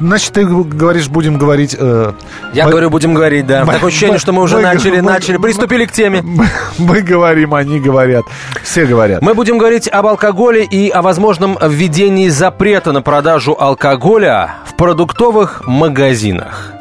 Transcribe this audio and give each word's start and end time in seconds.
Значит, 0.00 0.32
ты 0.32 0.44
говоришь, 0.46 1.08
будем 1.08 1.38
говорить... 1.38 1.76
Э, 1.78 2.12
Я 2.52 2.64
мы, 2.64 2.70
говорю, 2.70 2.90
будем 2.90 3.14
говорить, 3.14 3.46
да. 3.46 3.64
Мы, 3.64 3.72
Такое 3.72 3.88
ощущение, 3.88 4.14
мы, 4.14 4.18
что 4.18 4.32
мы 4.32 4.42
уже 4.42 4.56
мы, 4.56 4.62
начали, 4.62 5.00
мы, 5.00 5.10
начали, 5.10 5.36
приступили 5.38 5.86
к 5.86 5.92
теме. 5.92 6.22
Мы, 6.22 6.46
мы 6.78 7.00
говорим, 7.00 7.54
они 7.54 7.80
говорят. 7.80 8.24
Все 8.62 8.86
говорят. 8.86 9.22
Мы 9.22 9.34
будем 9.34 9.58
говорить 9.58 9.88
об 9.88 10.06
алкоголе 10.06 10.64
и 10.64 10.88
о 10.88 11.02
возможном 11.02 11.58
введении 11.60 12.28
запрета 12.28 12.92
на 12.92 13.02
продажу 13.02 13.56
алкоголя 13.58 14.56
в 14.66 14.76
продуктовых 14.76 15.66
магазинах. 15.66 16.77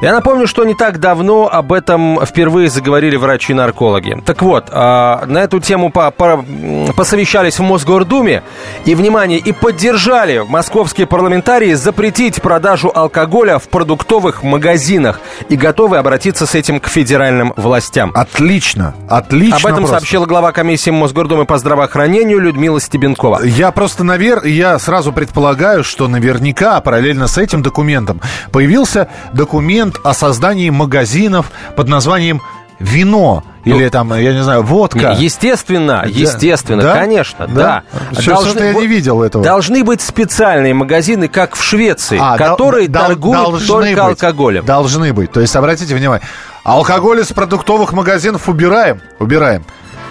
Я 0.00 0.12
напомню, 0.12 0.46
что 0.46 0.64
не 0.64 0.74
так 0.74 0.98
давно 0.98 1.46
об 1.52 1.74
этом 1.74 2.24
впервые 2.24 2.70
заговорили 2.70 3.16
врачи-наркологи. 3.16 4.22
Так 4.24 4.40
вот, 4.40 4.68
а, 4.70 5.26
на 5.26 5.38
эту 5.38 5.60
тему 5.60 5.90
посовещались 5.90 7.58
в 7.58 7.62
Мосгордуме 7.62 8.42
и, 8.86 8.94
внимание, 8.94 9.38
и 9.38 9.52
поддержали 9.52 10.42
московские 10.48 11.06
парламентарии 11.06 11.74
запретить 11.74 12.40
продажу 12.40 12.90
алкоголя 12.94 13.58
в 13.58 13.68
продуктовых 13.68 14.42
магазинах 14.42 15.20
и 15.50 15.56
готовы 15.56 15.98
обратиться 15.98 16.46
с 16.46 16.54
этим 16.54 16.80
к 16.80 16.88
федеральным 16.88 17.52
властям. 17.58 18.10
Отлично, 18.14 18.94
отлично. 19.06 19.56
Об 19.56 19.66
этом 19.66 19.78
просто. 19.80 19.96
сообщила 19.96 20.24
глава 20.24 20.52
комиссии 20.52 20.88
Мосгордумы 20.88 21.44
по 21.44 21.58
здравоохранению 21.58 22.38
Людмила 22.38 22.80
Стебенкова. 22.80 23.42
Я 23.44 23.70
просто 23.70 24.02
навер... 24.02 24.44
я 24.44 24.78
сразу 24.78 25.12
предполагаю, 25.12 25.84
что 25.84 26.08
наверняка 26.08 26.80
параллельно 26.80 27.26
с 27.26 27.36
этим 27.36 27.60
документом 27.60 28.22
появился 28.50 29.08
документ 29.34 29.89
документ 29.90 30.06
о 30.06 30.14
создании 30.14 30.70
магазинов 30.70 31.50
под 31.76 31.88
названием 31.88 32.40
вино 32.78 33.44
или 33.64 33.84
ну, 33.84 33.90
там, 33.90 34.14
я 34.14 34.32
не 34.32 34.42
знаю, 34.42 34.62
водка. 34.62 35.14
Естественно, 35.18 36.04
естественно, 36.08 36.82
да? 36.82 36.94
конечно, 36.94 37.46
да. 37.46 37.82
да. 37.92 38.22
Должны, 38.24 38.58
я 38.58 38.72
не 38.72 38.86
видел 38.86 39.22
этого. 39.22 39.44
Должны 39.44 39.84
быть 39.84 40.00
специальные 40.00 40.72
магазины, 40.72 41.28
как 41.28 41.56
в 41.56 41.62
Швеции, 41.62 42.18
а, 42.18 42.38
которые 42.38 42.88
дол- 42.88 43.02
торгуют 43.02 43.66
только 43.66 43.88
быть, 43.88 43.98
алкоголем. 43.98 44.64
Должны 44.64 45.12
быть. 45.12 45.30
То 45.30 45.40
есть, 45.40 45.54
обратите 45.56 45.94
внимание, 45.94 46.26
алкоголь 46.64 47.20
из 47.20 47.26
продуктовых 47.26 47.92
магазинов 47.92 48.48
убираем, 48.48 49.02
убираем. 49.18 49.62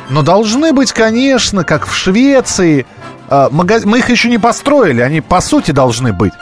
Но 0.09 0.21
должны 0.21 0.71
быть, 0.71 0.91
конечно, 0.91 1.63
как 1.63 1.87
в 1.87 1.95
Швеции, 1.95 2.85
а, 3.29 3.49
магаз... 3.51 3.83
мы 3.85 3.99
их 3.99 4.09
еще 4.11 4.29
не 4.29 4.37
построили, 4.37 5.01
они 5.01 5.21
по 5.21 5.41
сути 5.41 5.71
должны 5.71 6.13
быть. 6.13 6.33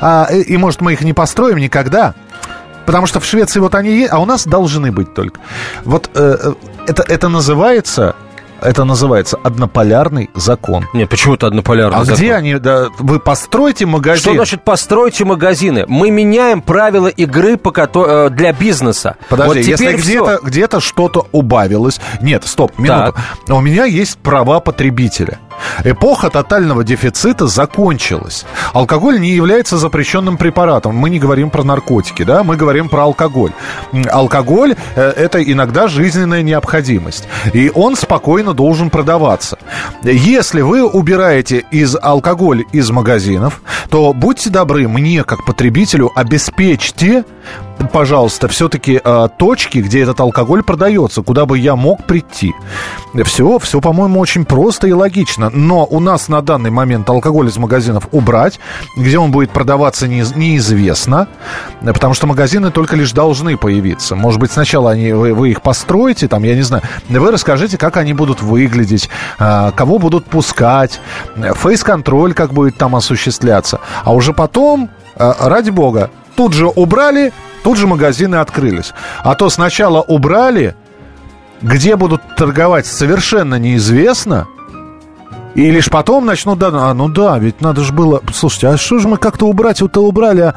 А, 0.00 0.28
и, 0.30 0.42
и 0.42 0.56
может 0.56 0.80
мы 0.80 0.92
их 0.92 1.02
не 1.02 1.12
построим 1.12 1.58
никогда. 1.58 2.14
Потому 2.86 3.06
что 3.06 3.20
в 3.20 3.24
Швеции 3.24 3.60
вот 3.60 3.74
они 3.74 3.90
есть, 3.90 4.12
а 4.12 4.18
у 4.18 4.24
нас 4.24 4.46
должны 4.46 4.92
быть 4.92 5.14
только. 5.14 5.40
Вот 5.84 6.10
э, 6.14 6.36
э 6.42 6.52
это, 6.86 7.04
это 7.04 7.28
называется 7.28 8.14
это 8.62 8.84
называется 8.84 9.38
однополярный 9.42 10.30
закон. 10.34 10.86
Нет, 10.94 11.08
почему 11.08 11.34
это 11.34 11.48
однополярный 11.48 11.98
а 11.98 12.04
закон? 12.04 12.14
А 12.14 12.16
где 12.16 12.34
они? 12.34 12.54
Да, 12.54 12.88
вы 12.98 13.18
постройте 13.18 13.86
магазин. 13.86 14.20
Что 14.20 14.34
значит 14.34 14.62
постройте 14.62 15.24
магазины? 15.24 15.84
Мы 15.88 16.10
меняем 16.10 16.62
правила 16.62 17.08
игры 17.08 17.56
по, 17.56 17.72
э, 17.76 18.30
для 18.30 18.52
бизнеса. 18.52 19.16
Подожди, 19.28 19.48
вот 19.48 19.66
если 19.66 19.92
где-то, 19.94 20.38
где-то 20.42 20.80
что-то 20.80 21.26
убавилось... 21.32 22.00
Нет, 22.20 22.44
стоп, 22.44 22.78
минуту. 22.78 23.14
Так. 23.14 23.56
У 23.56 23.60
меня 23.60 23.84
есть 23.84 24.18
права 24.18 24.60
потребителя. 24.60 25.38
Эпоха 25.84 26.30
тотального 26.30 26.84
дефицита 26.84 27.46
закончилась. 27.46 28.44
Алкоголь 28.72 29.20
не 29.20 29.30
является 29.30 29.78
запрещенным 29.78 30.36
препаратом. 30.36 30.96
Мы 30.96 31.10
не 31.10 31.18
говорим 31.18 31.50
про 31.50 31.62
наркотики, 31.62 32.22
да, 32.22 32.44
мы 32.44 32.56
говорим 32.56 32.88
про 32.88 33.04
алкоголь. 33.04 33.52
Алкоголь 34.10 34.76
э,– 34.94 35.00
это 35.16 35.42
иногда 35.42 35.88
жизненная 35.88 36.42
необходимость. 36.42 37.28
И 37.52 37.70
он 37.74 37.96
спокойно 37.96 38.54
должен 38.54 38.90
продаваться. 38.90 39.58
Если 40.02 40.60
вы 40.60 40.84
убираете 40.84 41.64
из 41.70 41.96
алкоголь 42.00 42.64
из 42.72 42.90
магазинов, 42.90 43.62
то 43.90 44.12
будьте 44.12 44.50
добры, 44.50 44.88
мне, 44.88 45.24
как 45.24 45.44
потребителю, 45.44 46.10
обеспечьте 46.14 47.24
пожалуйста, 47.92 48.48
все-таки 48.48 49.00
э, 49.02 49.28
точки, 49.36 49.78
где 49.78 50.02
этот 50.02 50.20
алкоголь 50.20 50.62
продается, 50.62 51.22
куда 51.22 51.46
бы 51.46 51.58
я 51.58 51.76
мог 51.76 52.04
прийти. 52.04 52.52
Все, 53.24 53.58
все, 53.58 53.80
по-моему, 53.80 54.18
очень 54.20 54.44
просто 54.44 54.86
и 54.88 54.92
логично. 54.92 55.50
Но 55.50 55.84
у 55.84 56.00
нас 56.00 56.28
на 56.28 56.40
данный 56.42 56.70
момент 56.70 57.08
алкоголь 57.08 57.48
из 57.48 57.56
магазинов 57.58 58.08
убрать, 58.12 58.58
где 58.96 59.18
он 59.18 59.30
будет 59.30 59.50
продаваться 59.50 60.08
не, 60.08 60.24
неизвестно, 60.34 61.28
потому 61.82 62.14
что 62.14 62.26
магазины 62.26 62.70
только 62.70 62.96
лишь 62.96 63.12
должны 63.12 63.56
появиться. 63.56 64.16
Может 64.16 64.40
быть, 64.40 64.52
сначала 64.52 64.92
они, 64.92 65.12
вы, 65.12 65.34
вы 65.34 65.50
их 65.50 65.62
построите, 65.62 66.28
там, 66.28 66.42
я 66.44 66.54
не 66.54 66.62
знаю, 66.62 66.82
вы 67.08 67.30
расскажите, 67.30 67.78
как 67.78 67.96
они 67.96 68.14
будут 68.14 68.42
выглядеть, 68.42 69.08
э, 69.38 69.72
кого 69.76 69.98
будут 69.98 70.26
пускать, 70.26 71.00
фейс-контроль 71.36 72.34
как 72.34 72.52
будет 72.52 72.76
там 72.76 72.96
осуществляться. 72.96 73.80
А 74.04 74.12
уже 74.12 74.32
потом, 74.32 74.90
э, 75.16 75.32
ради 75.40 75.70
бога, 75.70 76.10
тут 76.36 76.54
же 76.54 76.66
убрали, 76.66 77.32
тут 77.62 77.78
же 77.78 77.86
магазины 77.86 78.36
открылись. 78.36 78.92
А 79.22 79.34
то 79.34 79.50
сначала 79.50 80.00
убрали, 80.00 80.74
где 81.60 81.96
будут 81.96 82.36
торговать, 82.36 82.86
совершенно 82.86 83.56
неизвестно. 83.56 84.46
И 85.54 85.70
лишь 85.70 85.90
потом 85.90 86.24
начнут, 86.24 86.58
да, 86.58 86.70
а, 86.72 86.94
ну 86.94 87.08
да, 87.08 87.38
ведь 87.38 87.60
надо 87.60 87.82
же 87.82 87.92
было, 87.92 88.22
слушайте, 88.32 88.68
а 88.68 88.78
что 88.78 88.98
же 88.98 89.08
мы 89.08 89.18
как-то 89.18 89.46
убрать, 89.46 89.82
вот 89.82 89.94
убрали, 89.98 90.54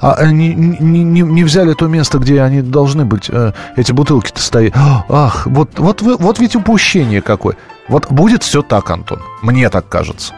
а, 0.00 0.12
а 0.12 0.26
не, 0.26 0.54
не, 0.54 1.04
не, 1.04 1.20
не 1.20 1.44
взяли 1.44 1.72
то 1.74 1.86
место, 1.86 2.18
где 2.18 2.42
они 2.42 2.62
должны 2.62 3.04
быть, 3.04 3.30
э, 3.30 3.52
эти 3.76 3.92
бутылки-то 3.92 4.42
стоят. 4.42 4.74
Ах, 5.08 5.46
вот, 5.46 5.78
вот, 5.78 6.02
вот 6.02 6.38
ведь 6.40 6.56
упущение 6.56 7.22
какое. 7.22 7.56
Вот 7.88 8.10
будет 8.10 8.42
все 8.42 8.62
так, 8.62 8.90
Антон, 8.90 9.22
мне 9.42 9.70
так 9.70 9.88
кажется. 9.88 10.34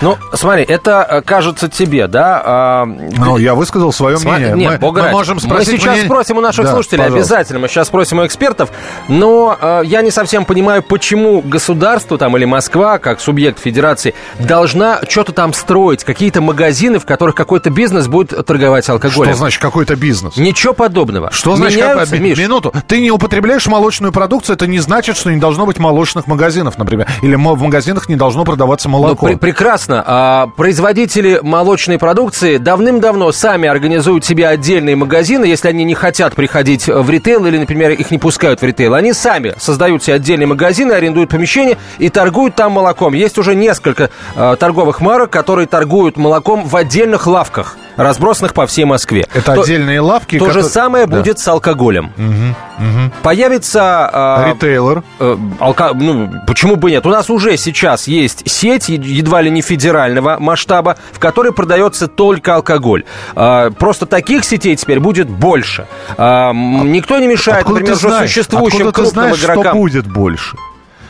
Ну, 0.00 0.16
смотри, 0.32 0.62
это 0.64 1.06
э, 1.08 1.22
кажется 1.22 1.68
тебе, 1.68 2.06
да? 2.06 2.42
А... 2.44 2.84
Ну, 2.86 3.36
я 3.36 3.54
высказал 3.54 3.92
свое 3.92 4.16
смотри, 4.16 4.46
мнение. 4.46 4.70
Нет, 4.70 4.80
мы, 4.80 4.92
мы 4.92 5.08
можем 5.10 5.40
спросить. 5.40 5.72
Мы 5.72 5.78
сейчас 5.78 5.92
мнение... 5.92 6.04
спросим 6.04 6.38
у 6.38 6.40
наших 6.40 6.66
да, 6.66 6.72
слушателей 6.72 7.04
пожалуйста. 7.04 7.34
обязательно. 7.34 7.58
Мы 7.58 7.68
сейчас 7.68 7.88
спросим 7.88 8.18
у 8.20 8.26
экспертов. 8.26 8.70
Но 9.08 9.56
э, 9.60 9.82
я 9.86 10.02
не 10.02 10.10
совсем 10.10 10.44
понимаю, 10.44 10.82
почему 10.82 11.40
государство 11.40 12.16
там 12.16 12.36
или 12.36 12.44
Москва, 12.44 12.98
как 12.98 13.20
субъект 13.20 13.58
федерации, 13.58 14.14
должна 14.38 15.00
что-то 15.08 15.32
там 15.32 15.52
строить, 15.52 16.04
какие-то 16.04 16.40
магазины, 16.40 17.00
в 17.00 17.04
которых 17.04 17.34
какой-то 17.34 17.70
бизнес 17.70 18.06
будет 18.06 18.46
торговать 18.46 18.88
алкоголем. 18.88 19.32
Что 19.32 19.38
значит 19.38 19.60
какой-то 19.60 19.96
бизнес? 19.96 20.36
Ничего 20.36 20.74
подобного. 20.74 21.30
Что 21.32 21.56
значит 21.56 21.78
Меняются, 21.80 22.14
как... 22.14 22.20
Миш? 22.20 22.38
Минуту. 22.38 22.72
Ты 22.86 23.00
не 23.00 23.10
употребляешь 23.10 23.66
молочную 23.66 24.12
продукцию, 24.12 24.54
это 24.54 24.66
не 24.66 24.78
значит, 24.78 25.16
что 25.16 25.32
не 25.32 25.40
должно 25.40 25.66
быть 25.66 25.78
молочных 25.78 26.26
магазинов, 26.28 26.78
например. 26.78 27.08
Или 27.22 27.34
в 27.34 27.62
магазинах 27.62 28.08
не 28.08 28.16
должно 28.16 28.44
продаваться 28.44 28.88
молоко. 28.88 29.26
Ну, 29.26 29.32
пр- 29.32 29.38
прекрасно 29.38 29.87
А, 29.88 30.48
производители 30.56 31.40
молочной 31.42 31.98
продукции 31.98 32.58
давным-давно 32.58 33.32
сами 33.32 33.68
организуют 33.68 34.24
себе 34.24 34.46
отдельные 34.46 34.96
магазины, 34.96 35.44
если 35.46 35.68
они 35.68 35.84
не 35.84 35.94
хотят 35.94 36.34
приходить 36.34 36.86
в 36.86 37.08
ритейл 37.08 37.46
или, 37.46 37.58
например, 37.58 37.92
их 37.92 38.10
не 38.10 38.18
пускают 38.18 38.60
в 38.60 38.64
ритейл. 38.64 38.94
Они 38.94 39.12
сами 39.12 39.54
создают 39.58 40.02
себе 40.04 40.16
отдельные 40.16 40.46
магазины, 40.46 40.92
арендуют 40.92 41.30
помещение 41.30 41.78
и 41.98 42.08
торгуют 42.10 42.54
там 42.54 42.72
молоком. 42.72 43.14
Есть 43.14 43.38
уже 43.38 43.54
несколько 43.54 44.10
а, 44.36 44.56
торговых 44.56 45.00
марок, 45.00 45.30
которые 45.30 45.66
торгуют 45.66 46.16
молоком 46.16 46.66
в 46.66 46.76
отдельных 46.76 47.26
лавках 47.26 47.76
разбросанных 47.98 48.54
по 48.54 48.66
всей 48.66 48.84
Москве. 48.84 49.26
Это 49.34 49.54
то, 49.54 49.62
отдельные 49.62 50.00
лавки. 50.00 50.38
То 50.38 50.46
которые... 50.46 50.64
же 50.64 50.70
самое 50.70 51.06
да. 51.06 51.18
будет 51.18 51.38
с 51.40 51.48
алкоголем. 51.48 52.12
Угу, 52.16 52.86
угу. 52.86 53.12
Появится... 53.22 54.44
Э, 54.46 54.50
Ритейлер. 54.50 55.02
Э, 55.18 55.36
алко... 55.58 55.90
ну, 55.94 56.30
почему 56.46 56.76
бы 56.76 56.92
нет? 56.92 57.04
У 57.06 57.10
нас 57.10 57.28
уже 57.28 57.56
сейчас 57.56 58.06
есть 58.06 58.48
сеть, 58.48 58.88
едва 58.88 59.42
ли 59.42 59.50
не 59.50 59.62
федерального 59.78 60.38
масштаба, 60.38 60.96
в 61.12 61.18
которой 61.18 61.52
продается 61.52 62.08
только 62.08 62.56
алкоголь. 62.56 63.04
Э, 63.36 63.70
просто 63.78 64.06
таких 64.06 64.44
сетей 64.44 64.76
теперь 64.76 65.00
будет 65.00 65.28
больше. 65.28 65.86
Э, 66.16 66.50
никто 66.52 67.18
не 67.18 67.28
мешает, 67.28 67.60
Откуда 67.60 67.80
например, 67.80 67.96
уже 67.96 68.26
существующим 68.26 68.88
Откуда 68.88 68.92
крупным 68.92 69.24
знаешь, 69.24 69.44
игрокам. 69.44 69.62
что 69.62 69.72
будет 69.74 70.06
больше? 70.06 70.56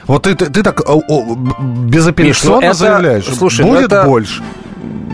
Вот 0.07 0.23
ты, 0.23 0.35
ты, 0.35 0.47
ты 0.47 0.63
так 0.63 0.81
о, 0.89 1.03
о, 1.07 1.37
безапелляционно 1.37 2.61
Миш, 2.61 2.63
ну 2.63 2.71
это, 2.71 2.75
заявляешь. 2.75 3.25
Слушай, 3.27 3.67
будет 3.67 3.91
ну 3.91 3.97
это, 3.99 4.05
больше. 4.05 4.43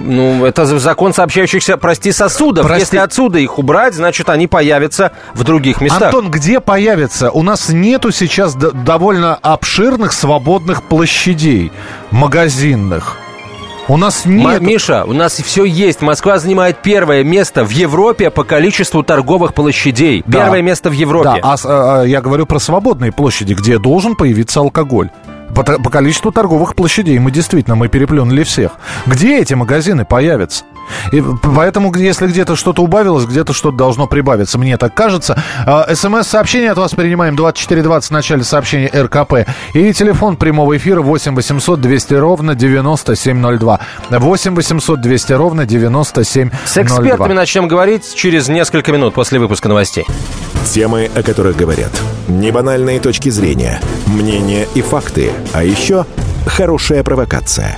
Ну, 0.06 0.44
это 0.44 0.66
закон 0.66 1.14
сообщающихся, 1.14 1.76
прости, 1.78 2.12
сосудов. 2.12 2.66
Прости. 2.66 2.82
Если 2.82 2.98
отсюда 2.98 3.38
их 3.38 3.58
убрать, 3.58 3.94
значит, 3.94 4.28
они 4.28 4.46
появятся 4.46 5.12
в 5.32 5.44
других 5.44 5.80
местах. 5.80 6.02
Антон, 6.14 6.30
где 6.30 6.60
появятся? 6.60 7.30
У 7.30 7.42
нас 7.42 7.70
нету 7.70 8.12
сейчас 8.12 8.54
довольно 8.54 9.34
обширных 9.36 10.12
свободных 10.12 10.82
площадей 10.82 11.72
магазинных. 12.10 13.16
У 13.86 13.96
нас 13.96 14.24
нет... 14.24 14.62
Миша, 14.62 15.04
у 15.04 15.12
нас 15.12 15.34
все 15.34 15.64
есть. 15.64 16.00
Москва 16.00 16.38
занимает 16.38 16.78
первое 16.82 17.22
место 17.22 17.64
в 17.64 17.70
Европе 17.70 18.30
по 18.30 18.42
количеству 18.42 19.02
торговых 19.02 19.52
площадей. 19.52 20.22
Да. 20.26 20.44
Первое 20.44 20.62
место 20.62 20.88
в 20.88 20.94
Европе. 20.94 21.40
Да, 21.42 21.54
а, 21.54 22.00
а, 22.00 22.02
я 22.04 22.22
говорю 22.22 22.46
про 22.46 22.58
свободные 22.58 23.12
площади, 23.12 23.52
где 23.52 23.78
должен 23.78 24.16
появиться 24.16 24.60
алкоголь. 24.60 25.10
По, 25.54 25.62
по 25.62 25.90
количеству 25.90 26.32
торговых 26.32 26.74
площадей 26.74 27.18
мы 27.18 27.30
действительно 27.30 27.76
мы 27.76 27.88
переплюнули 27.88 28.42
всех. 28.42 28.72
Где 29.06 29.38
эти 29.38 29.54
магазины 29.54 30.04
появятся? 30.04 30.64
И 31.12 31.22
поэтому, 31.42 31.94
если 31.96 32.26
где-то 32.26 32.56
что-то 32.56 32.82
убавилось, 32.82 33.24
где-то 33.24 33.52
что-то 33.52 33.76
должно 33.76 34.06
прибавиться. 34.06 34.58
Мне 34.58 34.76
так 34.76 34.94
кажется. 34.94 35.42
А, 35.66 35.94
СМС-сообщение 35.94 36.70
от 36.70 36.78
вас 36.78 36.92
принимаем 36.92 37.36
2420 37.36 38.08
в 38.08 38.12
начале 38.12 38.44
сообщения 38.44 38.90
РКП. 38.94 39.48
И 39.74 39.92
телефон 39.92 40.36
прямого 40.36 40.76
эфира 40.76 41.02
8 41.02 41.34
800 41.34 41.80
200 41.80 42.14
ровно 42.14 42.54
9702. 42.54 43.80
8 44.10 44.54
800 44.54 45.00
200 45.00 45.32
ровно 45.32 45.66
9702. 45.66 46.58
С 46.64 46.78
экспертами 46.78 47.32
начнем 47.32 47.68
говорить 47.68 48.14
через 48.14 48.48
несколько 48.48 48.92
минут 48.92 49.14
после 49.14 49.38
выпуска 49.38 49.68
новостей. 49.68 50.06
Темы, 50.72 51.10
о 51.14 51.22
которых 51.22 51.56
говорят. 51.56 51.92
Небанальные 52.28 53.00
точки 53.00 53.28
зрения, 53.28 53.80
мнения 54.06 54.66
и 54.74 54.82
факты. 54.82 55.32
А 55.52 55.62
еще 55.62 56.06
хорошая 56.46 57.02
провокация. 57.02 57.76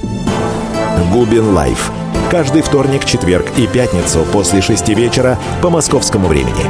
Губин 1.12 1.52
Live 1.52 1.90
каждый 2.30 2.62
вторник, 2.62 3.04
четверг 3.04 3.46
и 3.56 3.66
пятницу 3.66 4.24
после 4.32 4.60
шести 4.60 4.94
вечера 4.94 5.38
по 5.62 5.70
московскому 5.70 6.28
времени. 6.28 6.64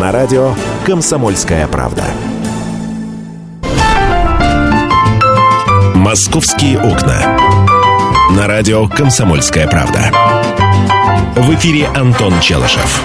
На 0.00 0.12
радио 0.12 0.54
«Комсомольская 0.84 1.66
правда». 1.68 2.04
«Московские 5.94 6.78
окна». 6.78 7.38
На 8.30 8.46
радио 8.46 8.88
«Комсомольская 8.88 9.66
правда». 9.66 10.10
В 11.36 11.54
эфире 11.54 11.88
Антон 11.94 12.40
Челышев. 12.40 13.02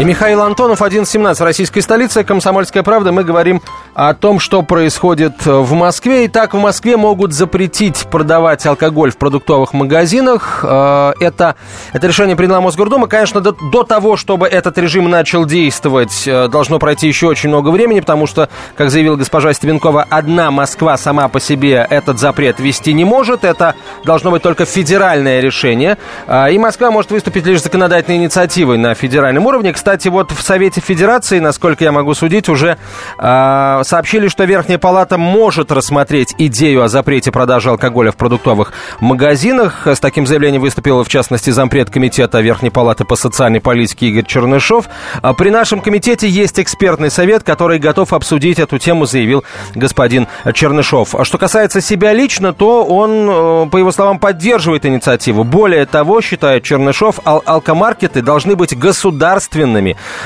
И 0.00 0.02
Михаил 0.02 0.42
Антонов, 0.42 0.82
11.17 0.82 1.36
в 1.36 1.40
российской 1.42 1.80
столице. 1.80 2.24
«Комсомольская 2.24 2.82
правда». 2.82 3.12
Мы 3.12 3.22
говорим 3.22 3.62
о 3.94 4.12
том, 4.12 4.40
что 4.40 4.62
происходит 4.62 5.46
в 5.46 5.72
Москве. 5.72 6.26
Итак, 6.26 6.52
в 6.52 6.58
Москве 6.58 6.96
могут 6.96 7.32
запретить 7.32 8.08
продавать 8.10 8.66
алкоголь 8.66 9.12
в 9.12 9.16
продуктовых 9.16 9.72
магазинах. 9.72 10.64
Э, 10.64 11.12
это, 11.20 11.54
это 11.92 12.08
решение 12.08 12.34
приняла 12.34 12.60
Мосгордума. 12.60 13.06
Конечно, 13.06 13.40
до, 13.40 13.52
до 13.52 13.84
того, 13.84 14.16
чтобы 14.16 14.48
этот 14.48 14.76
режим 14.78 15.08
начал 15.08 15.44
действовать, 15.44 16.26
э, 16.26 16.48
должно 16.48 16.80
пройти 16.80 17.06
еще 17.06 17.28
очень 17.28 17.50
много 17.50 17.68
времени, 17.68 18.00
потому 18.00 18.26
что, 18.26 18.48
как 18.76 18.90
заявила 18.90 19.14
госпожа 19.14 19.52
Стебенкова, 19.52 20.04
одна 20.10 20.50
Москва 20.50 20.96
сама 20.96 21.28
по 21.28 21.38
себе 21.38 21.86
этот 21.88 22.18
запрет 22.18 22.58
вести 22.58 22.92
не 22.94 23.04
может. 23.04 23.44
Это 23.44 23.76
должно 24.04 24.32
быть 24.32 24.42
только 24.42 24.64
федеральное 24.64 25.38
решение. 25.38 25.98
Э, 26.26 26.50
и 26.50 26.58
Москва 26.58 26.90
может 26.90 27.12
выступить 27.12 27.46
лишь 27.46 27.62
законодательной 27.62 28.18
инициативой 28.18 28.76
на 28.76 28.96
федеральном 28.96 29.46
уровне. 29.46 29.72
Кстати, 29.84 30.08
вот 30.08 30.32
в 30.32 30.40
Совете 30.40 30.80
Федерации, 30.80 31.40
насколько 31.40 31.84
я 31.84 31.92
могу 31.92 32.14
судить, 32.14 32.48
уже 32.48 32.78
сообщили, 33.18 34.28
что 34.28 34.44
Верхняя 34.44 34.78
Палата 34.78 35.18
может 35.18 35.70
рассмотреть 35.70 36.34
идею 36.38 36.84
о 36.84 36.88
запрете 36.88 37.30
продажи 37.30 37.68
алкоголя 37.68 38.10
в 38.10 38.16
продуктовых 38.16 38.72
магазинах. 39.00 39.86
С 39.86 40.00
таким 40.00 40.26
заявлением 40.26 40.62
выступил, 40.62 41.04
в 41.04 41.08
частности, 41.08 41.50
зампред 41.50 41.90
комитета 41.90 42.40
Верхней 42.40 42.70
Палаты 42.70 43.04
по 43.04 43.14
социальной 43.14 43.60
политике 43.60 44.06
Игорь 44.06 44.24
Чернышов. 44.24 44.86
А 45.20 45.34
при 45.34 45.50
нашем 45.50 45.82
комитете 45.82 46.30
есть 46.30 46.58
экспертный 46.58 47.10
совет, 47.10 47.42
который 47.42 47.78
готов 47.78 48.14
обсудить 48.14 48.58
эту 48.58 48.78
тему, 48.78 49.04
заявил 49.04 49.44
господин 49.74 50.28
Чернышов. 50.54 51.14
А 51.14 51.26
что 51.26 51.36
касается 51.36 51.82
себя 51.82 52.14
лично, 52.14 52.54
то 52.54 52.86
он, 52.86 53.10
э, 53.10 53.66
по 53.70 53.76
его 53.76 53.92
словам, 53.92 54.18
поддерживает 54.18 54.86
инициативу. 54.86 55.44
Более 55.44 55.84
того, 55.84 56.22
считает 56.22 56.62
Чернышов, 56.62 57.20
ал 57.26 57.42
алкомаркеты 57.44 58.22
должны 58.22 58.56
быть 58.56 58.74
государственными. 58.74 59.73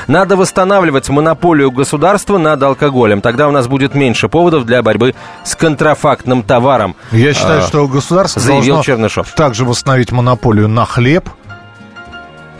Надо 0.07 0.35
восстанавливать 0.35 1.09
монополию 1.09 1.71
государства 1.71 2.37
над 2.37 2.61
алкоголем. 2.61 3.21
Тогда 3.21 3.47
у 3.47 3.51
нас 3.51 3.67
будет 3.67 3.95
меньше 3.95 4.29
поводов 4.29 4.65
для 4.65 4.81
борьбы 4.81 5.15
с 5.43 5.55
контрафактным 5.55 6.43
товаром. 6.43 6.95
Я 7.11 7.33
считаю, 7.33 7.63
а, 7.63 7.67
что 7.67 7.87
государство 7.87 8.41
заявил 8.41 8.75
должно 8.75 8.83
Чернышев. 8.83 9.33
также 9.33 9.65
восстановить 9.65 10.11
монополию 10.11 10.67
на 10.67 10.85
хлеб, 10.85 11.29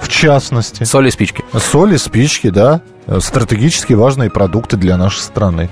частности. 0.09 0.83
Соль 0.83 1.07
и 1.07 1.11
спички. 1.11 1.43
Соль 1.53 1.93
и 1.93 1.97
спички, 1.97 2.49
да 2.49 2.81
стратегически 3.19 3.93
важные 3.93 4.29
продукты 4.29 4.77
для 4.77 4.97
нашей 4.97 5.21
страны. 5.21 5.69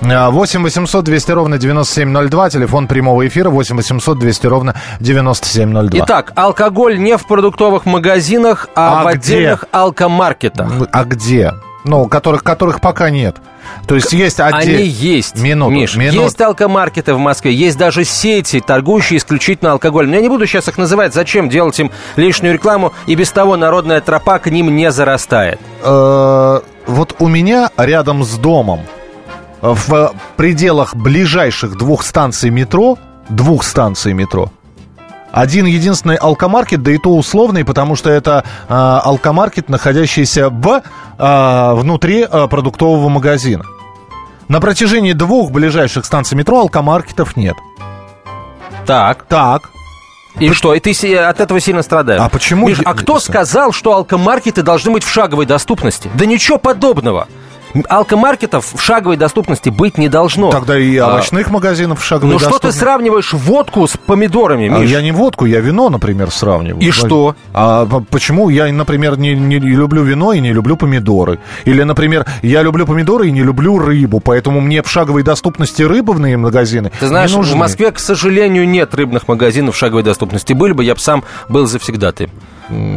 8 0.00 0.62
800 0.62 1.04
200 1.04 1.30
ровно 1.32 1.58
9702, 1.58 2.50
телефон 2.50 2.88
прямого 2.88 3.26
эфира 3.26 3.50
8 3.50 3.76
800 3.76 4.18
200 4.18 4.46
ровно 4.46 4.74
9702. 4.98 6.04
Итак, 6.04 6.32
алкоголь 6.34 6.98
не 6.98 7.16
в 7.16 7.26
продуктовых 7.26 7.86
магазинах, 7.86 8.68
а, 8.74 9.02
а 9.02 9.04
в 9.04 9.14
где? 9.14 9.34
отдельных 9.36 9.64
алкомаркетах. 9.70 10.72
А 10.90 11.04
где? 11.04 11.52
Ну, 11.84 12.06
которых, 12.08 12.42
которых 12.42 12.80
пока 12.80 13.10
нет. 13.10 13.36
То 13.86 13.94
есть 13.94 14.12
есть 14.12 14.40
отдельно... 14.40 14.78
Они 14.78 14.86
есть, 14.86 15.40
минуту, 15.40 15.70
Миш. 15.70 15.96
Минут. 15.96 16.14
Есть 16.14 16.40
алкомаркеты 16.40 17.14
в 17.14 17.18
Москве, 17.18 17.54
есть 17.54 17.78
даже 17.78 18.04
сети, 18.04 18.60
торгующие 18.60 19.18
исключительно 19.18 19.72
алкоголем. 19.72 20.10
Но 20.10 20.16
я 20.16 20.22
не 20.22 20.28
буду 20.28 20.46
сейчас 20.46 20.68
их 20.68 20.78
называть. 20.78 21.14
Зачем 21.14 21.48
делать 21.48 21.78
им 21.80 21.90
лишнюю 22.16 22.54
рекламу? 22.54 22.92
И 23.06 23.14
без 23.14 23.30
того 23.30 23.56
народная 23.56 24.00
тропа 24.00 24.38
к 24.38 24.50
ним 24.50 24.74
не 24.74 24.90
зарастает. 24.90 25.60
Э, 25.82 26.60
вот 26.86 27.16
у 27.18 27.28
меня 27.28 27.70
рядом 27.76 28.24
с 28.24 28.36
домом 28.36 28.80
в 29.60 30.14
пределах 30.36 30.94
ближайших 30.94 31.76
двух 31.76 32.02
станций 32.02 32.50
метро, 32.50 32.98
двух 33.28 33.64
станций 33.64 34.12
метро, 34.12 34.50
один 35.32 35.66
единственный 35.66 36.16
алкомаркет, 36.16 36.82
да 36.82 36.92
и 36.92 36.98
то 36.98 37.16
условный, 37.16 37.64
потому 37.64 37.96
что 37.96 38.10
это 38.10 38.44
э, 38.68 38.74
алкомаркет, 38.74 39.68
находящийся 39.68 40.50
в, 40.50 40.82
э, 41.18 41.74
внутри 41.74 42.26
э, 42.30 42.48
продуктового 42.48 43.08
магазина. 43.08 43.64
На 44.48 44.60
протяжении 44.60 45.12
двух 45.12 45.50
ближайших 45.52 46.04
станций 46.04 46.36
метро 46.36 46.60
алкомаркетов 46.60 47.36
нет. 47.36 47.56
Так. 48.86 49.24
Так. 49.28 49.70
И 50.38 50.48
П... 50.48 50.54
что, 50.54 50.74
и 50.74 50.80
ты 50.80 51.16
от 51.16 51.40
этого 51.40 51.60
сильно 51.60 51.82
страдаешь? 51.82 52.20
А 52.20 52.28
почему? 52.28 52.68
Миш, 52.68 52.78
а 52.84 52.94
кто 52.94 53.18
сказал, 53.18 53.72
что 53.72 53.94
алкомаркеты 53.94 54.62
должны 54.62 54.90
быть 54.90 55.04
в 55.04 55.10
шаговой 55.10 55.46
доступности? 55.46 56.10
Да 56.14 56.26
ничего 56.26 56.58
подобного. 56.58 57.28
Алкомаркетов 57.88 58.74
в 58.74 58.80
шаговой 58.80 59.16
доступности 59.16 59.68
быть 59.68 59.98
не 59.98 60.08
должно. 60.08 60.50
Тогда 60.50 60.78
и 60.78 60.96
а, 60.96 61.08
овощных 61.08 61.48
а, 61.48 61.52
магазинов 61.52 62.00
в 62.00 62.04
шаговой 62.04 62.32
ну, 62.32 62.38
доступности. 62.38 62.66
Ну 62.66 62.70
что 62.70 62.78
ты 62.78 62.84
сравниваешь 62.84 63.32
водку 63.32 63.86
с 63.86 63.96
помидорами, 63.96 64.68
а 64.68 64.78
Миш? 64.78 64.90
А 64.90 64.92
я 64.92 65.02
не 65.02 65.12
водку, 65.12 65.46
я 65.46 65.60
вино, 65.60 65.88
например, 65.88 66.30
сравниваю. 66.30 66.82
И 66.82 66.90
что? 66.90 67.36
А 67.52 67.86
почему 68.10 68.48
я, 68.48 68.72
например, 68.72 69.18
не, 69.18 69.34
не 69.34 69.58
люблю 69.58 70.02
вино 70.02 70.32
и 70.32 70.40
не 70.40 70.52
люблю 70.52 70.76
помидоры? 70.76 71.38
Или, 71.64 71.82
например, 71.82 72.26
я 72.42 72.62
люблю 72.62 72.86
помидоры 72.86 73.28
и 73.28 73.30
не 73.30 73.42
люблю 73.42 73.78
рыбу, 73.78 74.20
поэтому 74.20 74.60
мне 74.60 74.82
в 74.82 74.90
шаговой 74.90 75.22
доступности 75.22 75.82
рыбовные 75.82 76.36
магазины 76.36 76.90
Ты 76.98 77.06
знаешь, 77.06 77.30
в 77.32 77.54
Москве, 77.54 77.90
к 77.92 77.98
сожалению, 77.98 78.68
нет 78.68 78.94
рыбных 78.94 79.28
магазинов 79.28 79.74
в 79.74 79.78
шаговой 79.78 80.02
доступности. 80.02 80.52
Были 80.52 80.72
бы, 80.72 80.84
я 80.84 80.94
бы 80.94 81.00
сам 81.00 81.24
был 81.48 81.66
завсегдатый 81.66 82.28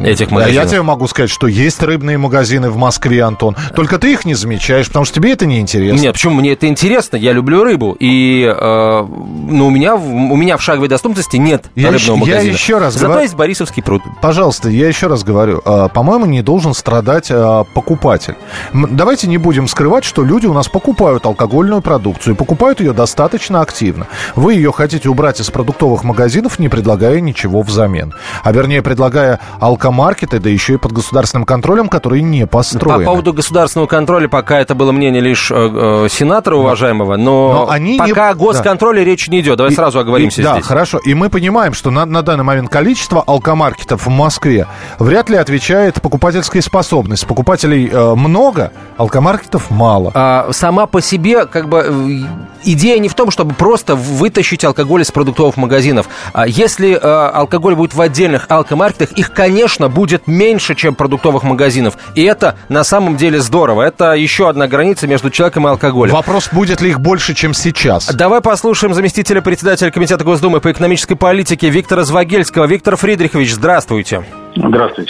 этих 0.06 0.32
магазинов. 0.32 0.64
Я 0.64 0.70
тебе 0.70 0.82
могу 0.82 1.08
сказать, 1.08 1.30
что 1.30 1.48
есть 1.48 1.82
рыбные 1.82 2.18
магазины 2.18 2.70
в 2.70 2.78
Москве, 2.78 3.24
Антон. 3.24 3.56
Только 3.76 3.98
ты 3.98 4.14
их 4.14 4.26
не 4.26 4.34
замечаешь, 4.34 4.88
потому 4.88 5.06
что 5.06 5.16
тебе 5.16 5.34
это 5.34 5.46
не 5.46 5.60
интересно. 5.60 6.00
Нет, 6.02 6.14
почему? 6.14 6.36
Мне 6.36 6.54
это 6.54 6.68
интересно. 6.68 7.18
Я 7.18 7.34
люблю 7.34 7.64
рыбу. 7.64 7.96
И 8.00 8.44
э, 8.44 9.08
ну, 9.08 9.68
у, 9.68 9.70
меня, 9.70 9.96
у 9.96 10.36
меня 10.36 10.58
в 10.58 10.62
шаговой 10.62 10.88
доступности 10.88 11.38
нет 11.38 11.66
я 11.76 11.92
рыбного 11.92 12.00
еще, 12.00 12.16
магазина. 12.16 12.42
Я 12.42 12.52
еще 12.52 12.78
раз 12.78 12.94
Зато 12.94 13.06
говорю... 13.06 13.22
есть 13.24 13.36
Борисовский 13.36 13.84
пруд. 13.84 14.02
Пожалуйста, 14.22 14.70
я 14.70 14.88
еще 14.88 15.08
раз 15.08 15.24
говорю. 15.24 15.62
Э, 15.66 15.90
по-моему, 15.94 16.26
не 16.26 16.42
должен 16.42 16.74
страдать 16.74 17.28
э, 17.30 17.64
покупатель. 17.74 18.36
Давайте 18.74 19.28
не 19.28 19.38
будем 19.38 19.68
скрывать, 19.68 20.04
что 20.04 20.24
люди 20.24 20.46
у 20.46 20.54
нас 20.54 20.68
покупают 20.68 21.26
алкогольную 21.26 21.82
продукцию. 21.82 22.36
Покупают 22.36 22.80
ее 22.80 22.94
достаточно 22.94 23.62
активно. 23.62 24.08
Вы 24.36 24.56
ее 24.56 24.72
хотите 24.72 25.10
убрать 25.10 25.40
из 25.40 25.50
продуктовых 25.50 26.04
магазинов, 26.04 26.60
не 26.60 26.70
предлагая 26.70 27.20
ничего 27.22 27.62
взамен. 27.62 28.14
А 28.44 28.52
вернее, 28.52 28.82
предлагая 28.82 29.40
алкомаркеты, 29.64 30.40
да 30.40 30.50
еще 30.50 30.74
и 30.74 30.78
под 30.78 30.92
государственным 30.92 31.46
контролем, 31.46 31.88
которые 31.88 32.22
не 32.22 32.46
построены. 32.46 33.06
По 33.06 33.12
поводу 33.12 33.34
государственного 33.34 33.88
контроля 33.88 34.28
пока 34.28 34.60
это 34.60 34.76
было 34.76 34.92
мнение 34.92 35.22
лишь 35.22 35.50
э, 35.52 35.56
э 35.56 36.08
сенатора 36.10 36.58
уважаемого, 36.58 37.16
но, 37.16 37.54
но 37.54 37.70
они 37.70 37.98
пока 37.98 38.28
не... 38.28 38.32
о 38.32 38.36
госконтроле 38.36 39.04
да. 39.04 39.06
речь 39.06 39.28
не 39.30 39.40
идет. 39.40 39.58
Давай 39.58 39.72
и, 39.72 39.76
сразу 39.76 40.00
оговоримся 40.00 40.42
и, 40.42 40.44
здесь. 40.44 40.56
Да, 40.56 40.62
хорошо. 40.62 41.00
И 41.00 41.14
мы 41.14 41.30
понимаем, 41.30 41.74
что 41.74 41.92
на, 41.92 42.06
на 42.06 42.22
данный 42.22 42.44
момент 42.44 42.70
количество 42.70 43.22
алкомаркетов 43.22 44.06
в 44.06 44.10
Москве 44.10 44.68
вряд 45.00 45.30
ли 45.30 45.38
отвечает 45.38 46.02
покупательской 46.02 46.62
способности. 46.62 47.26
Покупателей 47.26 47.88
э, 47.88 48.16
много, 48.16 48.72
алкомаркетов 48.98 49.72
мало. 49.72 50.12
А, 50.14 50.50
сама 50.52 50.88
по 50.88 51.02
себе, 51.02 51.46
как 51.46 51.70
бы, 51.70 51.78
э, 51.80 52.53
идея 52.64 53.00
не 53.00 53.10
в 53.10 53.14
том, 53.14 53.32
чтобы 53.32 53.54
просто 53.54 53.96
вытащить 53.96 54.64
алкоголь 54.64 55.02
из 55.02 55.12
продуктовых 55.12 55.58
магазинов. 55.58 56.08
А 56.34 56.48
если 56.48 56.94
э, 56.94 56.98
алкоголь 56.98 57.76
будет 57.76 57.94
в 57.94 58.02
отдельных 58.02 58.46
алкомаркетах, 58.50 59.12
их, 59.14 59.34
конечно, 59.34 59.54
конечно, 59.54 59.90
будет 59.90 60.28
меньше, 60.28 60.76
чем 60.76 60.96
продуктовых 60.96 61.44
магазинов. 61.44 61.98
И 62.16 62.24
это 62.24 62.56
на 62.70 62.84
самом 62.84 63.18
деле 63.18 63.40
здорово. 63.40 63.84
Это 63.84 64.14
еще 64.14 64.50
одна 64.50 64.68
граница 64.68 65.08
между 65.08 65.30
человеком 65.30 65.68
и 65.68 65.70
алкоголем. 65.70 66.14
Вопрос, 66.14 66.50
будет 66.52 66.82
ли 66.82 66.90
их 66.90 67.00
больше, 67.00 67.34
чем 67.34 67.54
сейчас? 67.54 68.08
Давай 68.14 68.42
послушаем 68.42 68.94
заместителя 68.94 69.42
председателя 69.42 69.92
Комитета 69.92 70.24
Госдумы 70.24 70.60
по 70.60 70.72
экономической 70.72 71.16
политике 71.16 71.70
Виктора 71.70 72.04
Звагельского. 72.04 72.66
Виктор 72.66 72.96
Фридрихович, 72.96 73.54
здравствуйте. 73.54 74.18
Здравствуйте. 74.18 74.43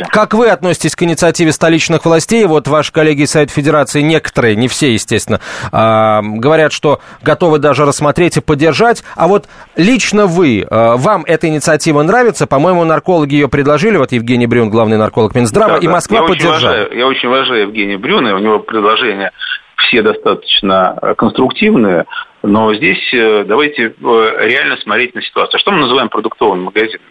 Как 0.10 0.34
вы 0.34 0.50
относитесь 0.50 0.96
к 0.96 1.04
инициативе 1.04 1.52
столичных 1.52 2.06
властей? 2.06 2.46
Вот 2.46 2.68
ваши 2.68 2.92
коллеги 2.92 3.24
из 3.24 3.32
Совета 3.32 3.52
Федерации, 3.52 4.02
некоторые, 4.02 4.56
не 4.56 4.68
все, 4.68 4.94
естественно, 4.94 5.40
а, 5.72 6.22
говорят, 6.22 6.72
что 6.72 7.00
готовы 7.22 7.60
даже 7.60 7.86
рассмотреть 7.86 8.38
и 8.38 8.42
поддержать. 8.42 9.04
А 9.16 9.28
вот 9.28 9.46
лично 9.76 10.26
вы, 10.28 10.66
а, 10.70 10.98
вам 10.98 11.24
эта 11.26 11.48
инициатива 11.48 12.02
нравится? 12.04 12.48
По-моему, 12.48 12.84
наркологи 12.84 13.34
ее 13.36 13.50
предложили, 13.50 13.98
вот 13.98 14.12
Евгений 14.12 14.48
Брюн, 14.48 14.70
главный 14.70 14.98
нарколог 14.98 15.36
Минздрава, 15.36 15.80
да, 15.80 15.86
и 15.86 15.88
Москва 15.88 16.20
я 16.20 16.24
поддержала. 16.24 16.56
Очень 16.56 16.68
уважаю, 16.68 16.98
я 16.98 17.08
очень 17.08 17.30
уважаю 17.30 17.62
Евгения 17.64 17.98
Брюна, 17.98 18.36
у 18.36 18.40
него 18.40 18.60
предложения 18.60 19.32
все 19.78 20.02
достаточно 20.02 20.98
конструктивные, 21.18 22.06
но 22.42 22.74
здесь 22.74 23.14
э, 23.14 23.46
давайте 23.46 23.84
э, 23.84 23.92
реально 24.00 24.78
смотреть 24.78 25.16
на 25.16 25.22
ситуацию. 25.22 25.60
Что 25.60 25.72
мы 25.72 25.80
называем 25.80 26.10
продуктовыми 26.10 26.64
магазинами? 26.64 27.04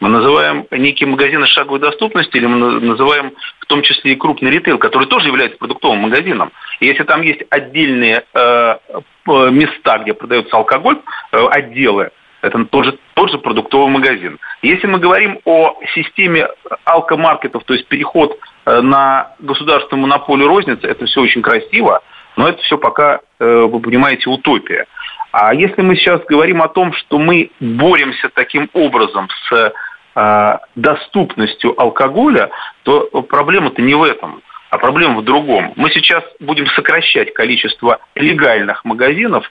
Мы 0.00 0.08
называем 0.08 0.66
некие 0.70 1.08
магазины 1.08 1.46
шаговой 1.46 1.80
доступности 1.80 2.36
или 2.36 2.46
мы 2.46 2.80
называем 2.80 3.32
в 3.60 3.66
том 3.66 3.82
числе 3.82 4.12
и 4.12 4.16
крупный 4.16 4.50
ритейл, 4.50 4.78
который 4.78 5.08
тоже 5.08 5.28
является 5.28 5.58
продуктовым 5.58 6.00
магазином. 6.00 6.52
И 6.80 6.86
если 6.86 7.04
там 7.04 7.22
есть 7.22 7.42
отдельные 7.50 8.24
э, 8.34 8.76
места, 9.26 9.98
где 9.98 10.12
продается 10.12 10.56
алкоголь, 10.56 11.00
э, 11.32 11.46
отделы, 11.50 12.10
это 12.42 12.64
тоже, 12.66 12.98
тоже 13.14 13.38
продуктовый 13.38 13.88
магазин. 13.88 14.38
Если 14.62 14.86
мы 14.86 14.98
говорим 14.98 15.40
о 15.44 15.78
системе 15.94 16.48
алкомаркетов, 16.84 17.64
то 17.64 17.74
есть 17.74 17.88
переход 17.88 18.38
э, 18.66 18.80
на 18.80 19.34
государственную 19.38 20.02
монополию 20.02 20.48
розницы, 20.48 20.86
это 20.86 21.06
все 21.06 21.22
очень 21.22 21.42
красиво, 21.42 22.02
но 22.36 22.48
это 22.48 22.62
все 22.62 22.76
пока, 22.76 23.20
э, 23.38 23.60
вы 23.62 23.80
понимаете, 23.80 24.28
утопия. 24.28 24.86
А 25.38 25.52
если 25.52 25.82
мы 25.82 25.96
сейчас 25.96 26.22
говорим 26.24 26.62
о 26.62 26.68
том, 26.68 26.94
что 26.94 27.18
мы 27.18 27.50
боремся 27.60 28.30
таким 28.30 28.70
образом 28.72 29.28
с 29.50 29.74
э, 30.14 30.58
доступностью 30.76 31.78
алкоголя, 31.78 32.48
то 32.84 33.02
проблема-то 33.20 33.82
не 33.82 33.92
в 33.92 34.02
этом, 34.02 34.40
а 34.70 34.78
проблема 34.78 35.20
в 35.20 35.24
другом. 35.24 35.74
Мы 35.76 35.90
сейчас 35.90 36.24
будем 36.40 36.66
сокращать 36.68 37.34
количество 37.34 37.98
легальных 38.14 38.82
магазинов, 38.86 39.44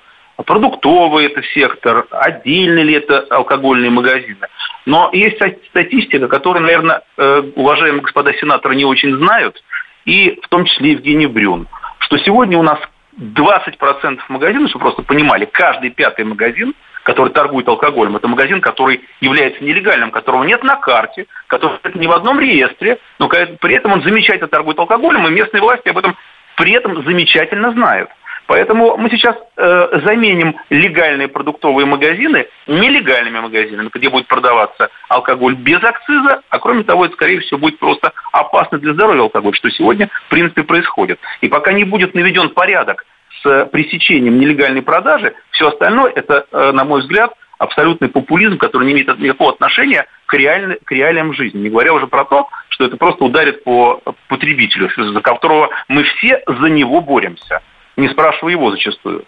продуктовый 0.43 1.27
это 1.27 1.43
сектор, 1.53 2.07
отдельно 2.09 2.79
ли 2.79 2.95
это 2.95 3.19
алкогольные 3.29 3.91
магазины. 3.91 4.47
Но 4.87 5.11
есть 5.13 5.37
статистика, 5.69 6.27
которую, 6.27 6.63
наверное, 6.63 7.03
э, 7.15 7.43
уважаемые 7.55 8.01
господа 8.01 8.33
сенаторы 8.33 8.75
не 8.75 8.85
очень 8.85 9.15
знают, 9.17 9.63
и 10.05 10.39
в 10.41 10.47
том 10.47 10.65
числе 10.65 10.93
Евгений 10.93 11.27
Брюн, 11.27 11.67
что 11.99 12.17
сегодня 12.17 12.57
у 12.57 12.63
нас 12.63 12.79
20% 13.17 14.19
магазинов, 14.29 14.69
чтобы 14.69 14.85
просто 14.85 15.03
понимали, 15.03 15.45
каждый 15.45 15.89
пятый 15.89 16.25
магазин, 16.25 16.73
который 17.03 17.31
торгует 17.31 17.67
алкоголем, 17.67 18.15
это 18.15 18.27
магазин, 18.27 18.61
который 18.61 19.01
является 19.21 19.63
нелегальным, 19.63 20.11
которого 20.11 20.43
нет 20.43 20.63
на 20.63 20.75
карте, 20.75 21.27
который 21.47 21.79
нет 21.83 21.95
ни 21.95 22.07
в 22.07 22.11
одном 22.11 22.39
реестре, 22.39 22.97
но 23.19 23.27
при 23.27 23.75
этом 23.75 23.93
он 23.93 24.01
замечательно 24.01 24.47
торгует 24.47 24.79
алкоголем, 24.79 25.27
и 25.27 25.31
местные 25.31 25.61
власти 25.61 25.89
об 25.89 25.97
этом 25.97 26.15
при 26.57 26.71
этом 26.71 27.03
замечательно 27.03 27.71
знают. 27.71 28.09
Поэтому 28.47 28.95
мы 28.97 29.09
сейчас 29.09 29.35
э, 29.57 29.99
заменим 30.05 30.55
легальные 30.69 31.27
продуктовые 31.27 31.85
магазины 31.85 32.47
нелегальными 32.67 33.39
магазинами, 33.39 33.89
где 33.91 34.09
будет 34.09 34.27
продаваться 34.27 34.89
алкоголь 35.09 35.55
без 35.55 35.83
акциза, 35.83 36.41
а 36.49 36.59
кроме 36.59 36.83
того, 36.83 37.05
это, 37.05 37.15
скорее 37.15 37.39
всего, 37.39 37.57
будет 37.57 37.79
просто 37.79 38.13
опасно 38.31 38.77
для 38.77 38.93
здоровья 38.93 39.21
алкоголь, 39.21 39.55
что 39.55 39.69
сегодня, 39.71 40.09
в 40.27 40.29
принципе, 40.29 40.63
происходит. 40.63 41.19
И 41.41 41.47
пока 41.47 41.71
не 41.73 41.85
будет 41.85 42.13
наведен 42.13 42.49
порядок 42.49 43.05
с 43.41 43.65
пресечением 43.65 44.39
нелегальной 44.39 44.83
продажи, 44.83 45.33
все 45.51 45.69
остальное, 45.69 46.11
это, 46.11 46.45
э, 46.51 46.71
на 46.71 46.83
мой 46.83 47.01
взгляд, 47.01 47.33
абсолютный 47.57 48.09
популизм, 48.09 48.57
который 48.57 48.85
не 48.85 48.93
имеет 48.93 49.17
никакого 49.17 49.53
отношения 49.53 50.05
к, 50.27 50.33
реаль... 50.35 50.77
к 50.83 50.91
реалиям 50.91 51.33
жизни. 51.33 51.59
Не 51.59 51.69
говоря 51.69 51.93
уже 51.93 52.05
про 52.05 52.25
то, 52.25 52.49
что 52.69 52.85
это 52.85 52.97
просто 52.97 53.23
ударит 53.23 53.63
по 53.63 54.01
потребителю, 54.27 54.89
за 54.95 55.21
которого 55.21 55.69
мы 55.87 56.03
все 56.03 56.43
за 56.45 56.67
него 56.69 57.01
боремся 57.01 57.61
не 57.97 58.09
спрашивая 58.09 58.51
его 58.51 58.71
зачастую. 58.71 59.25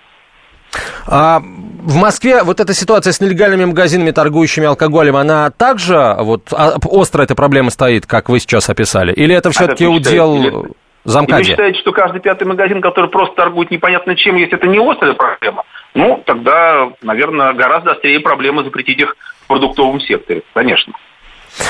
А 1.07 1.39
в 1.39 1.95
Москве 1.95 2.43
вот 2.43 2.59
эта 2.59 2.73
ситуация 2.73 3.13
с 3.13 3.21
нелегальными 3.21 3.65
магазинами, 3.65 4.11
торгующими 4.11 4.67
алкоголем, 4.67 5.15
она 5.15 5.49
также 5.51 6.15
вот 6.19 6.49
а, 6.51 6.75
остро 6.85 7.23
эта 7.23 7.35
проблема 7.35 7.69
стоит, 7.69 8.05
как 8.05 8.29
вы 8.29 8.39
сейчас 8.39 8.69
описали? 8.69 9.13
Или 9.13 9.33
это 9.33 9.49
все-таки 9.51 9.85
а 9.85 9.89
удел 9.89 10.67
замкади? 11.05 11.41
Или 11.41 11.43
вы 11.43 11.51
считаете, 11.51 11.79
что 11.79 11.91
каждый 11.93 12.19
пятый 12.19 12.45
магазин, 12.45 12.81
который 12.81 13.09
просто 13.09 13.35
торгует 13.35 13.71
непонятно 13.71 14.15
чем, 14.15 14.35
если 14.35 14.57
это 14.57 14.67
не 14.67 14.79
острая 14.79 15.13
проблема, 15.13 15.63
ну, 15.93 16.21
тогда, 16.25 16.89
наверное, 17.01 17.53
гораздо 17.53 17.93
острее 17.93 18.19
проблема 18.19 18.63
запретить 18.63 18.99
их 18.99 19.15
в 19.43 19.47
продуктовом 19.47 20.01
секторе, 20.01 20.43
конечно. 20.53 20.93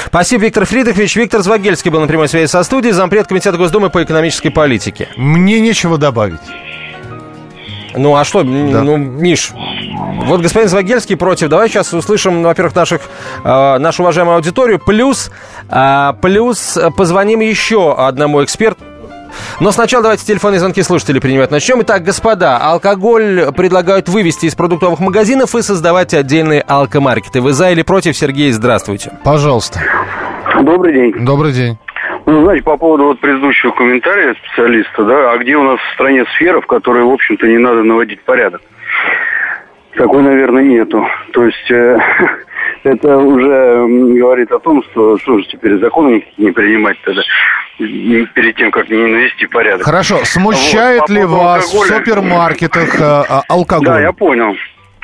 Спасибо, 0.07 0.45
Виктор 0.45 0.65
Фридович. 0.65 1.15
Виктор 1.15 1.41
Звагельский 1.41 1.91
был 1.91 2.01
на 2.01 2.07
прямой 2.07 2.27
связи 2.27 2.47
со 2.47 2.63
студией, 2.63 2.91
зампред 2.91 3.27
Комитета 3.27 3.57
Госдумы 3.57 3.89
по 3.89 4.03
экономической 4.03 4.49
политике. 4.49 5.07
Мне 5.15 5.61
нечего 5.61 5.97
добавить. 5.97 6.41
Ну 7.97 8.15
а 8.15 8.23
что, 8.23 8.43
да. 8.43 8.49
ну, 8.83 8.97
Миш, 8.97 9.51
вот 10.25 10.41
господин 10.41 10.69
Звагельский 10.69 11.17
против. 11.17 11.49
Давай 11.49 11.69
сейчас 11.69 11.93
услышим, 11.93 12.43
во-первых, 12.43 12.75
наших, 12.75 13.01
э, 13.43 13.77
нашу 13.77 14.03
уважаемую 14.03 14.35
аудиторию. 14.35 14.79
Плюс, 14.79 15.31
э, 15.69 16.13
плюс 16.21 16.77
позвоним 16.95 17.39
еще 17.39 17.93
одному 17.95 18.43
эксперту. 18.43 18.83
Но 19.59 19.71
сначала 19.71 20.03
давайте 20.03 20.25
телефонные 20.25 20.59
звонки 20.59 20.81
слушателей 20.83 21.21
принимать 21.21 21.51
начнем. 21.51 21.81
Итак, 21.81 22.03
господа, 22.03 22.57
алкоголь 22.57 23.51
предлагают 23.55 24.09
вывести 24.09 24.45
из 24.45 24.55
продуктовых 24.55 24.99
магазинов 24.99 25.55
и 25.55 25.61
создавать 25.61 26.13
отдельные 26.13 26.61
алкомаркеты. 26.61 27.41
Вы 27.41 27.53
за 27.53 27.71
или 27.71 27.81
против? 27.81 28.15
Сергей, 28.17 28.51
здравствуйте. 28.51 29.11
Пожалуйста. 29.23 29.81
Добрый 30.61 30.93
день. 30.93 31.25
Добрый 31.25 31.53
день. 31.53 31.77
Ну, 32.27 32.43
знаете, 32.43 32.61
по 32.61 32.75
поводу 32.75 33.05
вот 33.05 33.21
предыдущего 33.21 33.71
комментария 33.71 34.35
специалиста, 34.35 35.03
да, 35.05 35.31
а 35.31 35.37
где 35.37 35.55
у 35.55 35.63
нас 35.63 35.79
в 35.79 35.93
стране 35.93 36.25
сфера, 36.35 36.59
в 36.59 36.67
которой, 36.67 37.03
в 37.03 37.09
общем-то, 37.09 37.47
не 37.47 37.57
надо 37.57 37.83
наводить 37.83 38.21
порядок? 38.21 38.61
Такой, 39.95 40.21
наверное, 40.21 40.61
нету. 40.61 41.07
То 41.31 41.45
есть 41.45 41.71
э, 41.71 41.97
это 42.83 43.17
уже 43.17 43.87
говорит 44.19 44.51
о 44.51 44.59
том, 44.59 44.83
что 44.83 45.17
что 45.19 45.39
же 45.39 45.45
теперь 45.45 45.79
законы 45.79 46.27
не 46.37 46.51
принимать 46.51 46.97
тогда 47.05 47.21
перед 47.77 48.55
тем, 48.57 48.71
как 48.71 48.89
не 48.89 48.97
навести 48.97 49.47
порядок. 49.47 49.85
Хорошо. 49.85 50.17
Смущает 50.25 51.01
вот, 51.01 51.09
ли 51.09 51.23
вас 51.23 51.73
алкоголя... 51.73 51.93
в 51.93 51.97
супермаркетах 51.97 52.99
э, 52.99 53.23
алкоголь? 53.47 53.85
Да, 53.85 54.01
я 54.01 54.11
понял. 54.11 54.53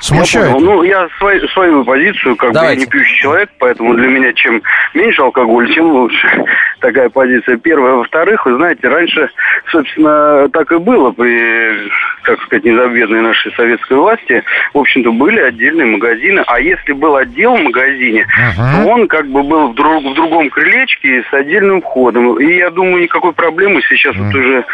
Смущает? 0.03 0.49
Я 0.49 0.59
ну, 0.59 0.83
я 0.83 1.07
свою, 1.17 1.47
свою 1.49 1.85
позицию, 1.85 2.35
как 2.35 2.51
Давайте. 2.51 2.75
бы 2.75 2.79
я 2.81 2.85
не 2.85 2.91
пьющий 2.91 3.21
человек, 3.21 3.49
поэтому 3.57 3.93
для 3.93 4.07
меня 4.09 4.33
чем 4.33 4.61
меньше 4.93 5.21
алкоголя, 5.21 5.73
тем 5.73 5.91
лучше. 5.91 6.43
Такая 6.83 7.07
позиция 7.07 7.55
первая. 7.55 7.93
Во-вторых, 7.93 8.45
вы 8.45 8.57
знаете, 8.57 8.89
раньше, 8.89 9.29
собственно, 9.71 10.49
так 10.49 10.69
и 10.73 10.77
было 10.77 11.11
при, 11.11 11.89
как 12.23 12.41
сказать, 12.41 12.65
незабвенной 12.65 13.21
нашей 13.21 13.53
советской 13.53 13.95
власти. 13.95 14.43
В 14.73 14.79
общем-то, 14.79 15.13
были 15.13 15.39
отдельные 15.39 15.85
магазины. 15.85 16.43
А 16.45 16.59
если 16.59 16.91
был 16.91 17.15
отдел 17.15 17.55
в 17.55 17.61
магазине, 17.61 18.25
uh-huh. 18.25 18.83
то 18.83 18.89
он 18.89 19.07
как 19.07 19.27
бы 19.29 19.43
был 19.43 19.69
в, 19.69 19.75
друг, 19.75 20.03
в 20.03 20.13
другом 20.13 20.49
крылечке 20.49 21.23
с 21.31 21.33
отдельным 21.33 21.81
входом. 21.81 22.37
И 22.37 22.53
я 22.57 22.69
думаю, 22.69 23.03
никакой 23.03 23.31
проблемы 23.31 23.81
сейчас 23.87 24.13
uh-huh. 24.13 24.25
вот 24.25 24.35
уже 24.35 24.65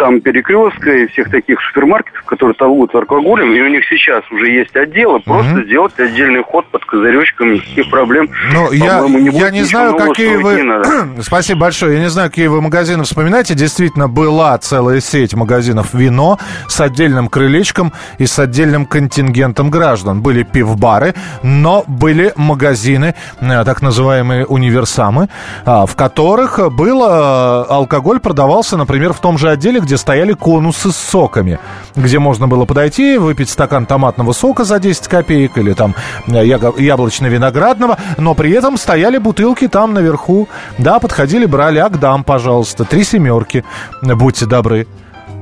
там 0.00 0.22
перекрестка 0.22 0.90
и 0.90 1.06
всех 1.08 1.30
таких 1.30 1.60
супермаркетов, 1.60 2.22
которые 2.22 2.54
торгуют 2.54 2.94
алкоголем, 2.94 3.52
и 3.52 3.60
у 3.60 3.68
них 3.68 3.84
сейчас 3.86 4.24
уже 4.30 4.50
есть 4.50 4.74
отделы, 4.74 5.16
угу. 5.16 5.24
просто 5.24 5.62
сделать 5.64 5.92
отдельный 5.98 6.42
ход 6.42 6.66
под 6.68 6.82
козыречком, 6.86 7.52
никаких 7.52 7.90
проблем. 7.90 8.30
Ну, 8.54 8.72
я, 8.72 9.00
не, 9.06 9.28
я 9.38 9.50
не 9.50 9.62
знаю, 9.62 9.94
какие 9.96 10.36
вы... 10.36 11.20
Спасибо 11.22 11.49
большое. 11.54 11.96
Я 11.96 12.00
не 12.00 12.10
знаю, 12.10 12.30
какие 12.30 12.46
вы 12.46 12.60
магазины 12.60 13.04
вспоминаете. 13.04 13.54
Действительно, 13.54 14.08
была 14.08 14.56
целая 14.58 15.00
сеть 15.00 15.34
магазинов 15.34 15.94
вино 15.94 16.38
с 16.68 16.80
отдельным 16.80 17.28
крылечком 17.28 17.92
и 18.18 18.26
с 18.26 18.38
отдельным 18.38 18.86
контингентом 18.86 19.70
граждан. 19.70 20.20
Были 20.20 20.42
пивбары, 20.42 21.14
но 21.42 21.84
были 21.86 22.32
магазины, 22.36 23.14
э, 23.40 23.64
так 23.64 23.82
называемые 23.82 24.46
универсамы, 24.46 25.28
а, 25.64 25.86
в 25.86 25.96
которых 25.96 26.72
был 26.72 27.02
э, 27.04 27.64
алкоголь 27.68 28.20
продавался, 28.20 28.76
например, 28.76 29.12
в 29.12 29.20
том 29.20 29.38
же 29.38 29.50
отделе, 29.50 29.80
где 29.80 29.96
стояли 29.96 30.32
конусы 30.32 30.92
с 30.92 30.96
соками, 30.96 31.58
где 31.96 32.18
можно 32.18 32.48
было 32.48 32.64
подойти, 32.64 33.18
выпить 33.18 33.50
стакан 33.50 33.86
томатного 33.86 34.32
сока 34.32 34.64
за 34.64 34.78
10 34.78 35.08
копеек 35.08 35.58
или 35.58 35.72
там 35.72 35.94
э, 36.26 36.44
яблочно-виноградного, 36.44 37.98
но 38.18 38.34
при 38.34 38.52
этом 38.52 38.76
стояли 38.76 39.18
бутылки 39.18 39.68
там 39.68 39.94
наверху. 39.94 40.48
Да, 40.78 40.98
подходили, 40.98 41.39
брали, 41.46 41.78
Агдам, 41.78 42.24
пожалуйста, 42.24 42.84
три 42.84 43.04
семерки, 43.04 43.64
будьте 44.02 44.46
добры. 44.46 44.86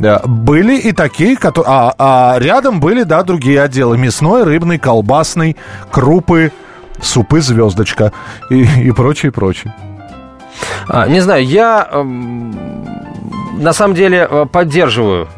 Да, 0.00 0.20
были 0.24 0.78
и 0.78 0.92
такие, 0.92 1.36
которые... 1.36 1.68
А, 1.68 1.94
а 1.98 2.38
рядом 2.38 2.78
были, 2.78 3.02
да, 3.02 3.22
другие 3.24 3.60
отделы. 3.60 3.98
Мясной, 3.98 4.44
рыбный, 4.44 4.78
колбасный, 4.78 5.56
крупы, 5.90 6.52
супы 7.02 7.40
«Звездочка» 7.40 8.12
и, 8.48 8.62
и 8.62 8.92
прочее, 8.92 9.32
прочее. 9.32 9.74
А, 10.88 11.08
не 11.08 11.20
знаю, 11.20 11.44
я... 11.44 11.88
На 13.58 13.72
самом 13.72 13.94
деле 13.94 14.26
э, 14.30 14.46
поддерживаю 14.50 15.28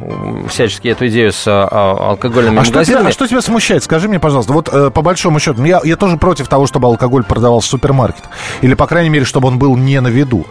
всячески 0.49 0.89
эту 0.89 1.09
идею 1.09 1.33
с 1.33 1.45
а, 1.47 2.11
алкогольными 2.11 2.59
а 2.59 2.61
магазинами. 2.61 2.85
Что 2.85 2.93
тебя, 2.93 3.09
а 3.09 3.13
что 3.13 3.27
тебя 3.27 3.41
смущает? 3.41 3.83
Скажи 3.83 4.09
мне, 4.09 4.21
пожалуйста, 4.21 4.53
вот 4.53 4.69
э, 4.71 4.91
по 4.91 5.03
большому 5.03 5.41
счету, 5.41 5.65
я, 5.65 5.81
я 5.83 5.97
тоже 5.97 6.17
против 6.19 6.47
того, 6.49 6.67
чтобы 6.67 6.89
алкоголь 6.89 7.25
продавался 7.25 7.69
в 7.69 7.71
супермаркетах. 7.71 8.31
Или, 8.61 8.75
по 8.75 8.87
крайней 8.87 9.09
мере, 9.09 9.25
чтобы 9.25 9.49
он 9.49 9.59
был 9.59 9.77
не 9.77 10.01
на 10.01 10.09
виду. 10.09 10.47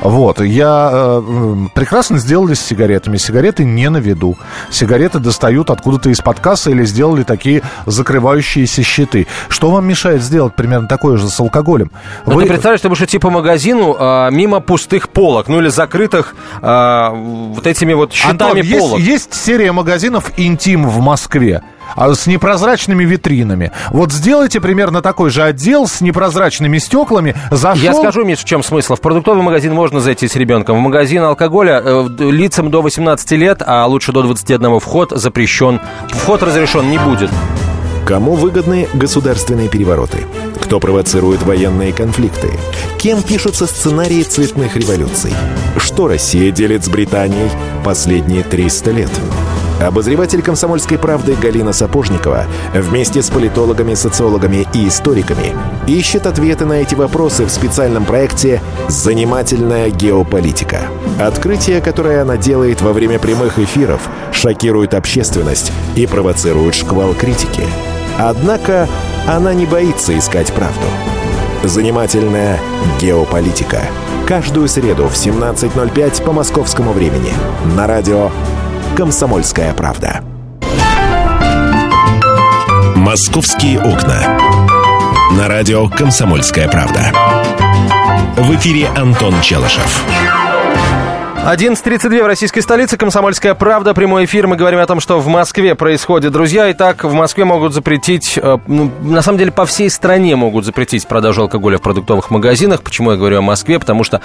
Вот, 0.00 0.40
я 0.40 0.90
э, 0.92 1.22
прекрасно 1.74 2.18
сделали 2.18 2.54
с 2.54 2.60
сигаретами. 2.60 3.16
Сигареты 3.16 3.64
не 3.64 3.88
на 3.88 3.98
виду. 3.98 4.36
Сигареты 4.70 5.18
достают 5.18 5.70
откуда-то 5.70 6.10
из-под 6.10 6.40
кассы 6.40 6.72
или 6.72 6.84
сделали 6.84 7.22
такие 7.22 7.62
закрывающиеся 7.86 8.82
щиты. 8.82 9.26
Что 9.48 9.70
вам 9.70 9.86
мешает 9.86 10.22
сделать 10.22 10.56
примерно 10.56 10.88
такое 10.88 11.18
же 11.18 11.28
с 11.28 11.38
алкоголем? 11.38 11.90
Ну, 12.26 12.34
Вы... 12.34 12.42
ты 12.42 12.48
представляешь, 12.48 12.80
ты 12.80 12.88
будешь 12.88 13.02
идти 13.02 13.18
по 13.18 13.30
магазину 13.30 13.96
э, 13.98 14.30
мимо 14.32 14.60
пустых 14.60 15.08
полок, 15.08 15.48
ну 15.48 15.60
или 15.60 15.68
закрытых 15.68 16.34
э, 16.60 17.01
вот 17.10 17.66
этими 17.66 17.92
вот 17.92 18.12
щитами 18.12 18.60
Антон, 18.60 18.78
полок. 18.78 18.98
Есть, 18.98 19.28
есть 19.30 19.34
серия 19.34 19.72
магазинов 19.72 20.32
«Интим» 20.36 20.86
в 20.88 21.00
Москве 21.00 21.62
а 21.96 22.14
с 22.14 22.26
непрозрачными 22.26 23.04
витринами. 23.04 23.72
Вот 23.90 24.12
сделайте 24.12 24.60
примерно 24.60 25.02
такой 25.02 25.30
же 25.30 25.42
отдел 25.42 25.86
с 25.86 26.00
непрозрачными 26.00 26.78
стеклами. 26.78 27.34
Зашел... 27.50 27.82
Я 27.82 27.94
скажу, 27.94 28.24
Миш, 28.24 28.38
в 28.38 28.44
чем 28.44 28.62
смысл. 28.62 28.94
В 28.94 29.00
продуктовый 29.00 29.42
магазин 29.42 29.74
можно 29.74 30.00
зайти 30.00 30.28
с 30.28 30.36
ребенком. 30.36 30.78
В 30.78 30.80
магазин 30.80 31.22
алкоголя 31.22 31.82
э, 31.84 32.08
лицам 32.18 32.70
до 32.70 32.82
18 32.82 33.30
лет, 33.32 33.62
а 33.64 33.86
лучше 33.86 34.12
до 34.12 34.22
21 34.22 34.80
вход 34.80 35.10
запрещен. 35.10 35.80
Вход 36.08 36.42
разрешен 36.42 36.90
не 36.90 36.98
будет. 36.98 37.30
Кому 38.06 38.34
выгодны 38.34 38.88
государственные 38.94 39.68
перевороты? 39.68 40.26
Кто 40.60 40.80
провоцирует 40.80 41.42
военные 41.42 41.92
конфликты? 41.92 42.50
Кем 42.98 43.22
пишутся 43.22 43.66
сценарии 43.66 44.22
цветных 44.22 44.76
революций? 44.76 45.32
Что 45.76 46.08
Россия 46.08 46.50
делит 46.50 46.84
с 46.84 46.88
Британией 46.88 47.50
последние 47.84 48.42
300 48.42 48.90
лет? 48.90 49.10
Обозреватель 49.80 50.42
«Комсомольской 50.42 50.98
правды» 50.98 51.34
Галина 51.34 51.72
Сапожникова 51.72 52.46
вместе 52.74 53.22
с 53.22 53.30
политологами, 53.30 53.94
социологами 53.94 54.66
и 54.72 54.88
историками 54.88 55.54
ищет 55.86 56.26
ответы 56.26 56.64
на 56.66 56.74
эти 56.74 56.94
вопросы 56.94 57.46
в 57.46 57.50
специальном 57.50 58.04
проекте 58.04 58.60
«Занимательная 58.88 59.90
геополитика». 59.90 60.82
Открытие, 61.20 61.80
которое 61.80 62.22
она 62.22 62.36
делает 62.36 62.80
во 62.80 62.92
время 62.92 63.18
прямых 63.18 63.58
эфиров, 63.58 64.08
шокирует 64.32 64.94
общественность 64.94 65.72
и 65.96 66.06
провоцирует 66.06 66.74
шквал 66.74 67.14
критики. 67.14 67.62
Однако 68.18 68.88
она 69.26 69.54
не 69.54 69.66
боится 69.66 70.16
искать 70.16 70.52
правду. 70.52 70.86
«Занимательная 71.64 72.58
геополитика». 73.00 73.80
Каждую 74.26 74.68
среду 74.68 75.08
в 75.08 75.14
17.05 75.14 76.24
по 76.24 76.32
московскому 76.32 76.92
времени 76.92 77.32
на 77.76 77.86
радио 77.86 78.30
«Комсомольская 78.96 79.72
правда». 79.72 80.22
«Московские 82.94 83.80
окна». 83.80 84.38
На 85.32 85.48
радио 85.48 85.88
«Комсомольская 85.88 86.68
правда». 86.68 87.12
В 88.36 88.54
эфире 88.54 88.88
Антон 88.88 89.40
Челышев. 89.40 90.04
11.32 91.44 92.22
в 92.22 92.26
российской 92.26 92.60
столице. 92.60 92.96
Комсомольская 92.96 93.54
правда. 93.54 93.94
Прямой 93.94 94.26
эфир. 94.26 94.46
Мы 94.46 94.54
говорим 94.54 94.78
о 94.78 94.86
том, 94.86 95.00
что 95.00 95.18
в 95.18 95.26
Москве 95.26 95.74
происходит. 95.74 96.30
Друзья, 96.30 96.70
итак, 96.70 97.02
в 97.02 97.12
Москве 97.14 97.44
могут 97.44 97.74
запретить, 97.74 98.38
э, 98.40 98.58
ну, 98.68 98.92
на 99.00 99.22
самом 99.22 99.38
деле, 99.38 99.50
по 99.50 99.66
всей 99.66 99.90
стране 99.90 100.36
могут 100.36 100.64
запретить 100.64 101.06
продажу 101.08 101.42
алкоголя 101.42 101.78
в 101.78 101.82
продуктовых 101.82 102.30
магазинах. 102.30 102.82
Почему 102.82 103.10
я 103.10 103.16
говорю 103.16 103.38
о 103.38 103.42
Москве? 103.42 103.80
Потому 103.80 104.04
что 104.04 104.20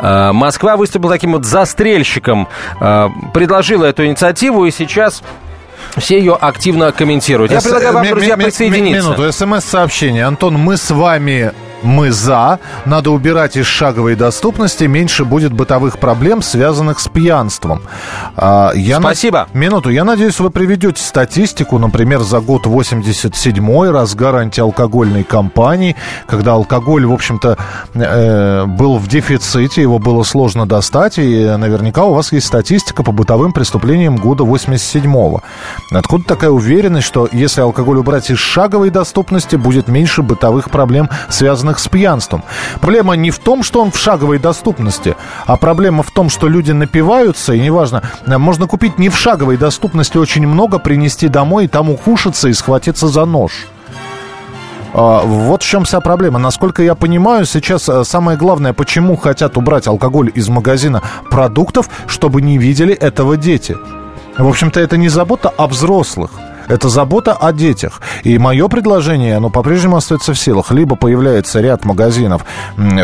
э, 0.00 0.30
Москва 0.32 0.76
выступила 0.76 1.10
таким 1.12 1.32
вот 1.32 1.44
застрельщиком, 1.44 2.46
э, 2.80 3.08
предложила 3.34 3.84
эту 3.84 4.06
инициативу, 4.06 4.64
и 4.64 4.70
сейчас 4.70 5.24
все 5.96 6.20
ее 6.20 6.38
активно 6.40 6.92
комментируют. 6.92 7.50
Я 7.50 7.60
предлагаю 7.60 7.94
вам, 7.94 8.06
друзья, 8.06 8.36
присоединиться. 8.36 9.10
Минуту, 9.10 9.32
смс-сообщение. 9.32 10.24
Антон, 10.24 10.54
мы 10.54 10.76
с 10.76 10.88
вами 10.92 11.52
мы 11.82 12.10
за. 12.10 12.58
Надо 12.84 13.10
убирать 13.10 13.56
из 13.56 13.66
шаговой 13.66 14.16
доступности. 14.16 14.84
Меньше 14.84 15.24
будет 15.24 15.52
бытовых 15.52 15.98
проблем, 15.98 16.42
связанных 16.42 17.00
с 17.00 17.08
пьянством. 17.08 17.82
А, 18.36 18.72
я 18.74 19.00
Спасибо. 19.00 19.48
На... 19.52 19.58
Минуту. 19.58 19.90
Я 19.90 20.04
надеюсь, 20.04 20.38
вы 20.40 20.50
приведете 20.50 21.02
статистику, 21.02 21.78
например, 21.78 22.20
за 22.20 22.40
год 22.40 22.66
87-й, 22.66 23.90
разгар 23.90 24.36
антиалкогольной 24.36 25.24
кампании, 25.24 25.96
когда 26.26 26.52
алкоголь, 26.52 27.06
в 27.06 27.12
общем-то, 27.12 27.58
э, 27.94 28.64
был 28.66 28.98
в 28.98 29.08
дефиците, 29.08 29.82
его 29.82 29.98
было 29.98 30.22
сложно 30.22 30.66
достать, 30.66 31.18
и 31.18 31.44
наверняка 31.56 32.04
у 32.04 32.14
вас 32.14 32.32
есть 32.32 32.46
статистика 32.46 33.02
по 33.02 33.12
бытовым 33.12 33.52
преступлениям 33.52 34.16
года 34.16 34.44
87-го. 34.44 35.42
Откуда 35.90 36.24
такая 36.24 36.50
уверенность, 36.50 37.06
что 37.06 37.28
если 37.32 37.60
алкоголь 37.60 37.98
убрать 37.98 38.30
из 38.30 38.38
шаговой 38.38 38.90
доступности, 38.90 39.56
будет 39.56 39.88
меньше 39.88 40.22
бытовых 40.22 40.70
проблем, 40.70 41.08
связанных 41.28 41.69
связанных 41.70 41.78
с 41.78 41.88
пьянством. 41.88 42.42
Проблема 42.80 43.16
не 43.16 43.30
в 43.30 43.38
том, 43.38 43.62
что 43.62 43.82
он 43.82 43.90
в 43.90 43.98
шаговой 43.98 44.38
доступности, 44.38 45.16
а 45.46 45.56
проблема 45.56 46.02
в 46.02 46.10
том, 46.10 46.30
что 46.30 46.48
люди 46.48 46.72
напиваются, 46.72 47.52
и 47.52 47.60
неважно, 47.60 48.02
можно 48.26 48.66
купить 48.66 48.98
не 48.98 49.08
в 49.08 49.16
шаговой 49.16 49.56
доступности 49.56 50.18
очень 50.18 50.46
много, 50.46 50.78
принести 50.78 51.28
домой 51.28 51.64
и 51.64 51.68
там 51.68 51.90
укушаться 51.90 52.48
и 52.48 52.52
схватиться 52.52 53.08
за 53.08 53.24
нож. 53.24 53.52
А, 54.92 55.20
вот 55.24 55.62
в 55.62 55.66
чем 55.66 55.84
вся 55.84 56.00
проблема. 56.00 56.38
Насколько 56.38 56.82
я 56.82 56.94
понимаю, 56.94 57.44
сейчас 57.44 57.88
э, 57.88 58.04
самое 58.04 58.36
главное, 58.36 58.72
почему 58.72 59.16
хотят 59.16 59.56
убрать 59.56 59.86
алкоголь 59.86 60.32
из 60.34 60.48
магазина 60.48 61.00
продуктов, 61.30 61.88
чтобы 62.06 62.42
не 62.42 62.58
видели 62.58 62.92
этого 62.92 63.36
дети. 63.36 63.76
В 64.36 64.48
общем-то, 64.48 64.80
это 64.80 64.96
не 64.96 65.08
забота 65.08 65.48
о 65.48 65.66
взрослых. 65.66 66.30
Это 66.70 66.88
забота 66.88 67.32
о 67.32 67.52
детях. 67.52 68.00
И 68.22 68.38
мое 68.38 68.68
предложение, 68.68 69.36
оно 69.36 69.50
по-прежнему 69.50 69.96
остается 69.96 70.34
в 70.34 70.38
силах. 70.38 70.70
Либо 70.70 70.94
появляется 70.94 71.60
ряд 71.60 71.84
магазинов, 71.84 72.44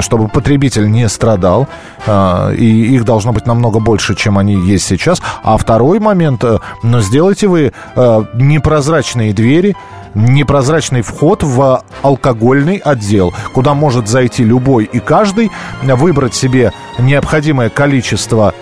чтобы 0.00 0.28
потребитель 0.28 0.88
не 0.88 1.08
страдал, 1.08 1.66
а, 2.06 2.52
и 2.52 2.64
их 2.64 3.04
должно 3.04 3.32
быть 3.32 3.46
намного 3.46 3.80
больше, 3.80 4.14
чем 4.14 4.38
они 4.38 4.54
есть 4.54 4.86
сейчас. 4.86 5.20
А 5.42 5.56
второй 5.56 5.98
момент, 5.98 6.44
э, 6.44 6.58
но 6.84 7.00
сделайте 7.00 7.48
вы 7.48 7.72
э, 7.96 8.24
непрозрачные 8.34 9.32
двери, 9.32 9.76
непрозрачный 10.14 11.02
вход 11.02 11.42
в 11.42 11.82
алкогольный 12.02 12.76
отдел, 12.76 13.34
куда 13.52 13.74
может 13.74 14.06
зайти 14.06 14.44
любой 14.44 14.84
и 14.84 15.00
каждый, 15.00 15.50
выбрать 15.82 16.34
себе 16.34 16.72
необходимое 16.98 17.68
количество 17.68 18.54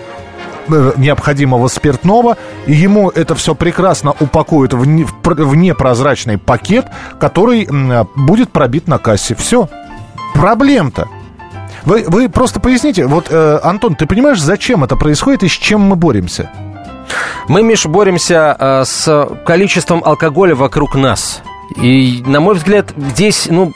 необходимого 0.67 1.67
спиртного, 1.67 2.37
и 2.65 2.73
ему 2.73 3.09
это 3.09 3.35
все 3.35 3.55
прекрасно 3.55 4.13
упакуют 4.19 4.73
в, 4.73 4.85
не, 4.85 5.03
в 5.03 5.55
непрозрачный 5.55 6.37
пакет, 6.37 6.87
который 7.19 7.67
будет 8.15 8.51
пробит 8.51 8.87
на 8.87 8.97
кассе. 8.97 9.35
Все. 9.35 9.69
Проблем-то. 10.33 11.07
Вы, 11.85 12.03
вы 12.07 12.29
просто 12.29 12.59
поясните, 12.59 13.05
вот, 13.05 13.27
э, 13.29 13.59
Антон, 13.63 13.95
ты 13.95 14.07
понимаешь, 14.07 14.41
зачем 14.41 14.83
это 14.83 14.95
происходит 14.95 15.43
и 15.43 15.47
с 15.47 15.51
чем 15.51 15.81
мы 15.81 15.95
боремся? 15.95 16.49
Мы, 17.47 17.61
Миш, 17.61 17.85
боремся 17.85 18.57
э, 18.59 18.83
с 18.85 19.29
количеством 19.45 20.03
алкоголя 20.03 20.55
вокруг 20.55 20.95
нас. 20.95 21.43
И, 21.75 22.23
на 22.25 22.39
мой 22.39 22.55
взгляд, 22.55 22.93
здесь, 22.97 23.47
ну, 23.49 23.71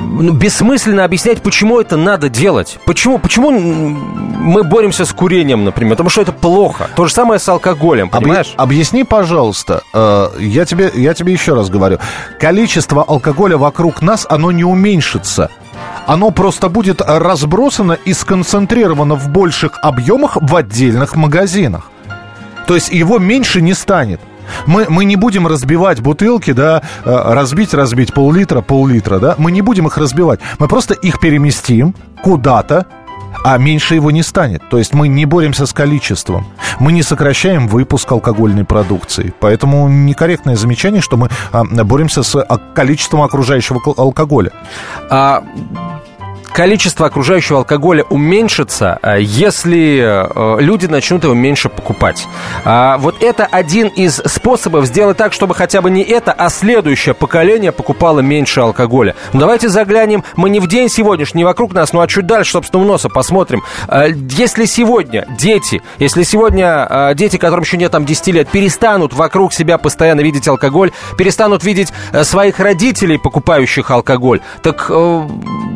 ну, 0.00 0.32
бессмысленно 0.32 1.04
объяснять, 1.04 1.42
почему 1.42 1.80
это 1.80 1.96
надо 1.96 2.28
делать. 2.28 2.78
Почему, 2.84 3.18
почему 3.18 3.50
мы 3.50 4.62
боремся 4.64 5.04
с 5.04 5.12
курением, 5.12 5.64
например? 5.64 5.92
Потому 5.92 6.10
что 6.10 6.22
это 6.22 6.32
плохо. 6.32 6.88
То 6.96 7.06
же 7.06 7.12
самое 7.12 7.38
с 7.38 7.48
алкоголем, 7.48 8.10
понимаешь? 8.10 8.52
Объ... 8.56 8.72
Объясни, 8.72 9.04
пожалуйста, 9.04 9.82
э, 9.92 10.28
я, 10.40 10.64
тебе, 10.64 10.90
я 10.94 11.14
тебе 11.14 11.32
еще 11.32 11.54
раз 11.54 11.68
говорю. 11.68 11.98
Количество 12.38 13.02
алкоголя 13.02 13.56
вокруг 13.56 14.02
нас, 14.02 14.26
оно 14.28 14.50
не 14.52 14.64
уменьшится 14.64 15.50
оно 16.06 16.30
просто 16.30 16.68
будет 16.68 17.00
разбросано 17.00 17.92
и 17.92 18.12
сконцентрировано 18.12 19.14
в 19.14 19.28
больших 19.28 19.78
объемах 19.82 20.36
в 20.40 20.56
отдельных 20.56 21.16
магазинах. 21.16 21.90
То 22.66 22.74
есть 22.74 22.90
его 22.90 23.18
меньше 23.18 23.60
не 23.60 23.74
станет. 23.74 24.20
Мы, 24.66 24.86
мы 24.88 25.04
не 25.04 25.16
будем 25.16 25.46
разбивать 25.46 26.00
бутылки, 26.00 26.52
да, 26.52 26.82
э, 27.04 27.32
разбить, 27.32 27.74
разбить 27.74 28.12
пол-литра, 28.12 28.60
пол-литра, 28.60 29.18
да, 29.18 29.34
мы 29.38 29.52
не 29.52 29.62
будем 29.62 29.86
их 29.86 29.98
разбивать. 29.98 30.40
Мы 30.58 30.68
просто 30.68 30.94
их 30.94 31.20
переместим 31.20 31.94
куда-то, 32.22 32.86
а 33.44 33.58
меньше 33.58 33.94
его 33.94 34.10
не 34.10 34.22
станет. 34.22 34.62
То 34.68 34.78
есть 34.78 34.94
мы 34.94 35.08
не 35.08 35.24
боремся 35.24 35.66
с 35.66 35.72
количеством. 35.72 36.46
Мы 36.78 36.92
не 36.92 37.02
сокращаем 37.02 37.68
выпуск 37.68 38.10
алкогольной 38.10 38.64
продукции. 38.64 39.32
Поэтому 39.40 39.88
некорректное 39.88 40.56
замечание, 40.56 41.00
что 41.00 41.16
мы 41.16 41.28
а, 41.50 41.64
боремся 41.64 42.22
с 42.22 42.36
а, 42.36 42.58
количеством 42.74 43.22
окружающего 43.22 43.80
алкоголя. 43.96 44.52
А 45.10 45.44
количество 46.52 47.06
окружающего 47.06 47.60
алкоголя 47.60 48.04
уменьшится, 48.04 48.98
э, 49.02 49.16
если 49.20 50.02
э, 50.02 50.60
люди 50.60 50.86
начнут 50.86 51.24
его 51.24 51.34
меньше 51.34 51.68
покупать. 51.68 52.26
А 52.64 52.98
вот 52.98 53.22
это 53.22 53.46
один 53.46 53.88
из 53.88 54.16
способов 54.16 54.86
сделать 54.86 55.16
так, 55.16 55.32
чтобы 55.32 55.54
хотя 55.54 55.80
бы 55.80 55.90
не 55.90 56.02
это, 56.02 56.32
а 56.32 56.48
следующее 56.50 57.14
поколение 57.14 57.72
покупало 57.72 58.20
меньше 58.20 58.60
алкоголя. 58.60 59.14
Ну, 59.32 59.40
давайте 59.40 59.68
заглянем, 59.68 60.24
мы 60.36 60.50
не 60.50 60.60
в 60.60 60.66
день 60.66 60.88
сегодняшний, 60.88 61.44
вокруг 61.44 61.72
нас, 61.72 61.92
ну 61.92 62.00
а 62.00 62.06
чуть 62.06 62.26
дальше, 62.26 62.52
собственно, 62.52 62.82
у 62.82 62.86
носа 62.86 63.08
посмотрим. 63.08 63.62
А, 63.88 64.06
если 64.06 64.66
сегодня 64.66 65.26
дети, 65.38 65.82
если 65.98 66.22
сегодня 66.22 66.86
а, 66.88 67.14
дети, 67.14 67.36
которым 67.38 67.64
еще 67.64 67.76
нет 67.76 67.92
там 67.92 68.04
10 68.04 68.26
лет, 68.28 68.48
перестанут 68.48 69.14
вокруг 69.14 69.52
себя 69.52 69.78
постоянно 69.78 70.20
видеть 70.20 70.46
алкоголь, 70.48 70.92
перестанут 71.16 71.64
видеть 71.64 71.92
э, 72.12 72.24
своих 72.24 72.60
родителей, 72.60 73.18
покупающих 73.18 73.90
алкоголь, 73.90 74.40
так 74.62 74.90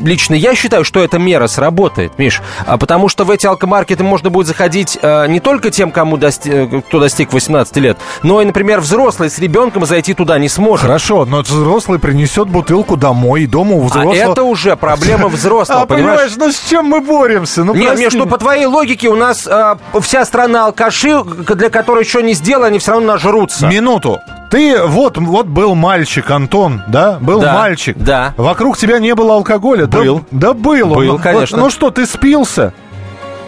лично 0.02 0.34
я 0.34 0.54
считаю, 0.54 0.65
что 0.85 1.02
эта 1.02 1.18
мера 1.18 1.46
сработает, 1.46 2.18
Миш, 2.18 2.42
а 2.66 2.76
потому 2.79 3.09
что 3.09 3.24
в 3.24 3.31
эти 3.31 3.46
алкомаркеты 3.46 4.05
можно 4.05 4.31
будет 4.31 4.46
заходить 4.46 4.98
э, 5.00 5.26
не 5.29 5.40
только 5.40 5.70
тем, 5.70 5.90
кому 5.90 6.16
дости- 6.16 6.83
кто 6.83 7.00
достиг 7.00 7.33
18 7.33 7.76
лет, 7.76 7.98
но 8.22 8.42
и, 8.42 8.44
например, 8.44 8.81
взрослый 8.81 9.31
с 9.31 9.38
ребенком 9.38 9.87
зайти 9.87 10.14
туда 10.14 10.38
не 10.38 10.48
сможет. 10.48 10.87
Хорошо, 10.87 11.24
но 11.24 11.40
взрослый 11.42 11.98
принесет 11.98 12.48
бутылку 12.48 12.96
домой, 12.96 13.42
и 13.42 13.46
дома 13.46 13.76
у 13.76 13.85
взрослого... 13.85 14.14
А 14.14 14.33
это 14.33 14.42
уже 14.42 14.76
проблема 14.76 15.29
взрослого, 15.29 15.83
а, 15.83 15.87
понимаешь? 15.87 16.33
ну 16.37 16.50
с 16.50 16.61
чем 16.68 16.87
мы 16.87 17.00
боремся? 17.00 17.64
Ну, 17.64 17.74
Нет, 17.74 17.98
Миш, 17.98 18.12
ну 18.14 18.26
по 18.26 18.38
твоей 18.38 18.66
логике 18.66 19.09
у 19.09 19.16
нас 19.16 19.46
э, 19.46 19.76
вся 20.00 20.24
страна 20.24 20.66
алкаши, 20.66 21.22
для 21.24 21.70
которой 21.70 22.05
еще 22.05 22.22
не 22.22 22.35
сделали, 22.35 22.68
они 22.68 22.79
все 22.79 22.92
равно 22.92 23.12
нажрутся. 23.12 23.66
Минуту. 23.66 24.20
Ты 24.50 24.82
вот, 24.82 25.18
вот 25.18 25.46
был 25.46 25.74
мальчик, 25.74 26.30
Антон, 26.30 26.82
да? 26.87 27.18
Был 27.20 27.40
да, 27.40 27.54
мальчик. 27.54 27.96
Да. 27.98 28.35
Вокруг 28.37 28.76
тебя 28.76 28.98
не 28.98 29.14
было 29.14 29.35
алкоголя. 29.35 29.87
Был. 29.87 30.24
Да, 30.30 30.48
да 30.48 30.52
был. 30.54 30.94
Был, 30.94 31.14
ну, 31.14 31.18
конечно. 31.18 31.59
Ну 31.59 31.70
что, 31.70 31.90
ты 31.90 32.06
спился? 32.06 32.72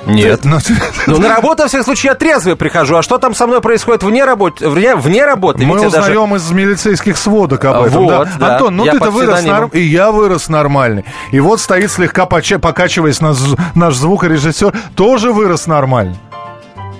Нет. 0.06 0.40
Ты, 0.40 0.48
ну, 0.48 0.58
ну, 1.06 1.18
на 1.18 1.28
работу, 1.28 1.62
во 1.62 1.68
всяком 1.68 1.84
случае, 1.84 2.10
я 2.10 2.14
трезвый 2.14 2.56
прихожу. 2.56 2.96
А 2.96 3.02
что 3.02 3.18
там 3.18 3.34
со 3.34 3.46
мной 3.46 3.60
происходит 3.60 4.02
вне 4.02 4.24
работы? 4.24 4.68
Вне, 4.68 4.96
вне 4.96 5.24
работы? 5.24 5.64
Мы 5.64 5.86
узнаем 5.86 6.30
даже... 6.30 6.36
из 6.36 6.50
милицейских 6.50 7.16
сводок 7.18 7.64
об 7.66 7.84
этом. 7.84 8.04
Вот, 8.04 8.10
да. 8.10 8.28
Да. 8.38 8.52
Антон, 8.54 8.76
ну 8.76 8.84
ты-то 8.84 9.10
вырос 9.10 9.44
норм... 9.44 9.70
И 9.72 9.80
я 9.80 10.10
вырос 10.10 10.48
нормальный. 10.48 11.04
И 11.30 11.40
вот 11.40 11.60
стоит 11.60 11.90
слегка 11.90 12.26
покачиваясь 12.26 13.20
наш, 13.20 13.36
наш 13.74 13.96
звукорежиссер, 13.96 14.72
тоже 14.94 15.32
вырос 15.32 15.66
нормально. 15.66 16.16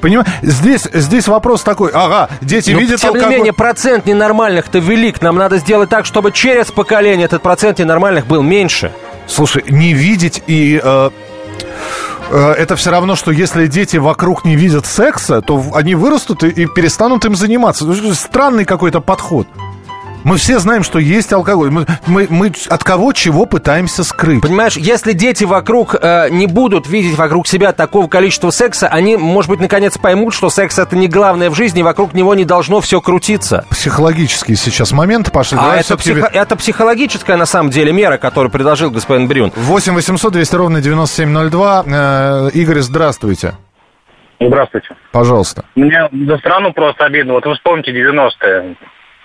Понимаешь, 0.01 0.29
здесь, 0.43 0.87
здесь 0.93 1.29
вопрос 1.29 1.63
такой, 1.63 1.91
ага, 1.93 2.29
дети 2.41 2.71
Но, 2.71 2.81
видят 2.81 3.01
тем 3.01 3.09
алкоголь. 3.09 3.23
Тем 3.23 3.31
не 3.31 3.37
менее, 3.39 3.53
процент 3.53 4.07
ненормальных-то 4.07 4.79
велик. 4.79 5.21
Нам 5.23 5.37
надо 5.37 5.59
сделать 5.59 5.91
так, 5.91 6.07
чтобы 6.07 6.33
через 6.33 6.67
поколение 6.71 7.27
этот 7.27 7.43
процент 7.43 7.79
ненормальных 7.79 8.27
был 8.27 8.43
меньше. 8.43 8.93
Слушай, 9.27 9.65
не 9.69 9.93
видеть 9.93 10.43
и... 10.47 10.81
Э, 10.83 11.11
э, 12.31 12.53
это 12.53 12.77
все 12.77 12.91
равно, 12.91 13.17
что 13.17 13.31
если 13.31 13.67
дети 13.67 13.97
вокруг 13.97 14.45
не 14.45 14.57
видят 14.57 14.87
секса, 14.87 15.43
то 15.43 15.63
они 15.75 15.95
вырастут 15.95 16.45
и, 16.45 16.49
и 16.49 16.67
перестанут 16.67 17.25
им 17.25 17.35
заниматься. 17.35 17.85
Странный 18.15 18.65
какой-то 18.65 19.01
подход. 19.01 19.47
Мы 20.25 20.37
все 20.37 20.59
знаем, 20.59 20.83
что 20.83 20.99
есть 20.99 21.33
алкоголь. 21.33 21.71
Мы, 21.71 21.87
мы, 22.07 22.27
мы 22.29 22.53
от 22.69 22.85
кого 22.85 23.13
чего 23.13 23.47
пытаемся 23.47 24.05
скрыть. 24.05 24.43
Понимаешь, 24.43 24.77
если 24.77 25.13
дети 25.13 25.45
вокруг 25.45 25.95
э, 25.95 26.29
не 26.31 26.47
будут 26.47 26.89
видеть 26.89 27.17
вокруг 27.17 27.47
себя 27.47 27.73
такого 27.73 28.09
количества 28.09 28.51
секса, 28.51 28.89
они, 28.89 29.17
может 29.17 29.51
быть, 29.51 29.61
наконец 29.61 29.97
поймут, 29.97 30.35
что 30.35 30.51
секс 30.51 30.79
это 30.79 30.97
не 30.97 31.09
главное 31.09 31.51
в 31.51 31.55
жизни, 31.55 31.83
вокруг 31.83 32.15
него 32.15 32.35
не 32.35 32.45
должно 32.45 32.81
все 32.81 33.01
крутиться. 33.01 33.65
Психологические 33.71 34.57
сейчас 34.57 34.93
моменты 34.93 35.31
пошли. 35.31 35.59
А 35.61 35.77
это, 35.77 35.97
психо... 35.97 36.29
это 36.33 36.57
психологическая, 36.57 37.37
на 37.37 37.47
самом 37.47 37.71
деле, 37.71 37.93
мера, 37.93 38.19
которую 38.19 38.51
предложил 38.51 38.91
господин 38.91 39.29
Брюн. 39.29 39.53
8 39.55 39.95
800 39.95 40.33
200 40.33 40.57
ровно 40.57 40.81
9702. 40.81 41.85
Э, 41.87 42.51
Игорь, 42.55 42.81
здравствуйте. 42.81 43.55
Здравствуйте. 44.41 44.89
Пожалуйста. 45.13 45.65
Мне 45.75 46.09
за 46.13 46.39
страну 46.39 46.73
просто 46.73 47.05
обидно. 47.05 47.35
Вот 47.35 47.45
вы 47.45 47.55
вспомните 47.55 47.91
90-е. 47.93 48.77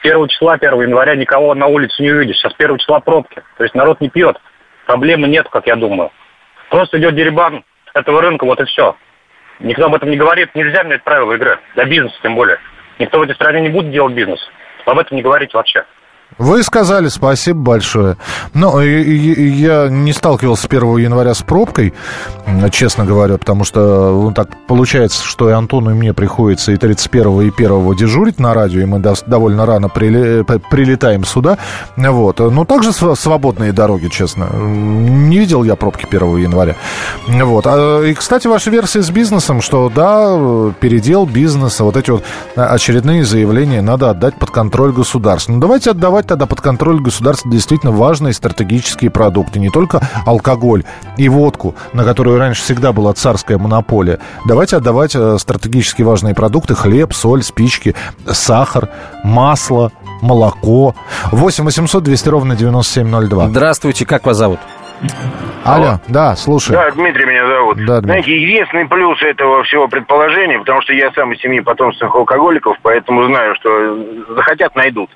1 0.04 0.28
числа, 0.28 0.54
1 0.54 0.82
января 0.82 1.16
никого 1.16 1.56
на 1.56 1.68
улице 1.68 2.04
не 2.04 2.12
увидишь. 2.12 2.38
Сейчас 2.38 2.54
1 2.58 2.78
числа 2.78 3.00
пробки. 3.00 3.42
То 3.58 3.64
есть 3.64 3.74
народ 3.74 4.02
не 4.02 4.10
пьет. 4.10 4.38
Проблемы 4.86 5.28
нет, 5.28 5.48
как 5.50 5.66
я 5.66 5.76
думаю. 5.76 6.12
Просто 6.70 7.00
идет 7.00 7.16
деребан 7.16 7.64
этого 7.94 8.22
рынка, 8.22 8.46
вот 8.46 8.60
и 8.60 8.66
все. 8.66 8.98
Никто 9.60 9.86
об 9.86 9.96
этом 9.96 10.10
не 10.10 10.18
говорит. 10.18 10.54
Нельзя 10.56 10.84
менять 10.84 11.04
правила 11.04 11.34
игры. 11.34 11.60
Для 11.76 11.86
бизнеса 11.86 12.16
тем 12.22 12.36
более. 12.36 12.60
Никто 13.00 13.20
в 13.20 13.22
этой 13.22 13.36
стране 13.36 13.62
не 13.62 13.70
будет 13.70 13.92
делать 13.92 14.14
бизнес. 14.14 14.40
Об 14.86 15.00
этом 15.00 15.16
не 15.16 15.24
говорить 15.24 15.54
вообще. 15.54 15.86
Вы 16.38 16.64
сказали 16.64 17.08
спасибо 17.10 17.60
большое. 17.60 18.18
Но 18.54 18.82
я 18.82 19.90
не 19.90 20.14
сталкивался 20.14 20.68
1 20.68 20.98
января 20.98 21.34
с 21.34 21.42
пробкой, 21.42 21.94
честно 22.72 23.06
говоря, 23.06 23.38
потому 23.38 23.64
что 23.64 24.12
ну, 24.12 24.32
так 24.32 24.50
получается, 24.68 25.24
что 25.24 25.50
и 25.50 25.54
Антону, 25.54 25.92
и 25.92 25.94
мне 25.94 26.14
приходится 26.14 26.72
и 26.72 26.78
31 26.78 27.42
и 27.42 27.52
1 27.56 27.96
дежурить 27.96 28.40
на 28.40 28.54
радио, 28.54 28.82
и 28.82 28.86
мы 28.86 29.00
довольно 29.00 29.66
рано 29.66 29.90
прилетаем 29.90 31.24
сюда. 31.26 31.58
Вот. 31.98 32.40
Но 32.40 32.50
ну, 32.50 32.66
также 32.66 32.92
свободные 32.92 33.72
дороги, 33.72 34.08
честно. 34.08 34.48
Не 34.54 35.38
видел 35.38 35.64
я 35.64 35.76
пробки 35.76 36.06
1 36.10 36.38
января. 36.38 36.76
Вот. 37.28 37.66
А, 37.68 38.02
и, 38.04 38.14
кстати, 38.14 38.48
ваша 38.48 38.70
версия 38.70 39.02
с 39.02 39.10
бизнесом, 39.10 39.62
что 39.62 39.92
да, 39.94 40.74
передел 40.80 41.26
бизнеса, 41.26 41.84
вот 41.84 41.98
эти 41.98 42.12
вот 42.12 42.24
очередные 42.56 43.24
заявления 43.24 43.82
надо 43.82 44.10
отдать 44.10 44.36
под 44.36 44.52
контроль 44.52 44.92
государства. 44.92 45.54
Ну, 45.54 45.60
давайте 45.60 45.92
отдавать 45.92 46.23
отдавать 46.24 46.28
тогда 46.28 46.46
под 46.46 46.62
контроль 46.62 47.00
государства 47.00 47.52
действительно 47.52 47.92
важные 47.92 48.34
стратегические 48.34 49.12
продукты. 49.12 49.60
Не 49.60 49.70
только 49.70 50.02
алкоголь 50.26 50.84
и 51.18 51.30
водку, 51.30 51.76
на 51.94 52.04
которую 52.04 52.40
раньше 52.40 52.62
всегда 52.62 52.92
была 52.92 53.14
царская 53.14 53.58
монополия. 53.58 54.20
Давайте 54.48 54.78
отдавать 54.78 55.16
э, 55.16 55.38
стратегически 55.38 56.04
важные 56.04 56.34
продукты. 56.34 56.76
Хлеб, 56.76 57.14
соль, 57.14 57.44
спички, 57.44 57.96
сахар, 58.26 58.90
масло, 59.24 59.92
молоко. 60.22 60.96
8 61.32 61.64
800 61.64 62.04
200 62.04 62.30
ровно 62.30 62.56
9702. 62.56 63.48
Здравствуйте, 63.48 64.06
как 64.06 64.26
вас 64.26 64.38
зовут? 64.38 64.60
Алло, 65.66 65.86
Алло, 65.86 66.00
да, 66.08 66.36
слушай. 66.36 66.72
Да, 66.72 66.90
Дмитрий 66.92 67.26
меня 67.26 67.46
зовут. 67.48 67.78
Да, 67.78 68.00
Дмитрий. 68.00 68.22
Знаете, 68.22 68.42
единственный 68.42 68.88
плюс 68.88 69.22
этого 69.22 69.64
всего 69.64 69.88
предположения, 69.88 70.60
потому 70.60 70.82
что 70.82 70.94
я 70.94 71.12
сам 71.12 71.34
из 71.34 71.42
семьи 71.42 71.60
потомственных 71.60 72.16
алкоголиков, 72.16 72.78
поэтому 72.82 73.26
знаю, 73.26 73.56
что 73.56 74.34
захотят, 74.36 74.76
найдут. 74.76 75.10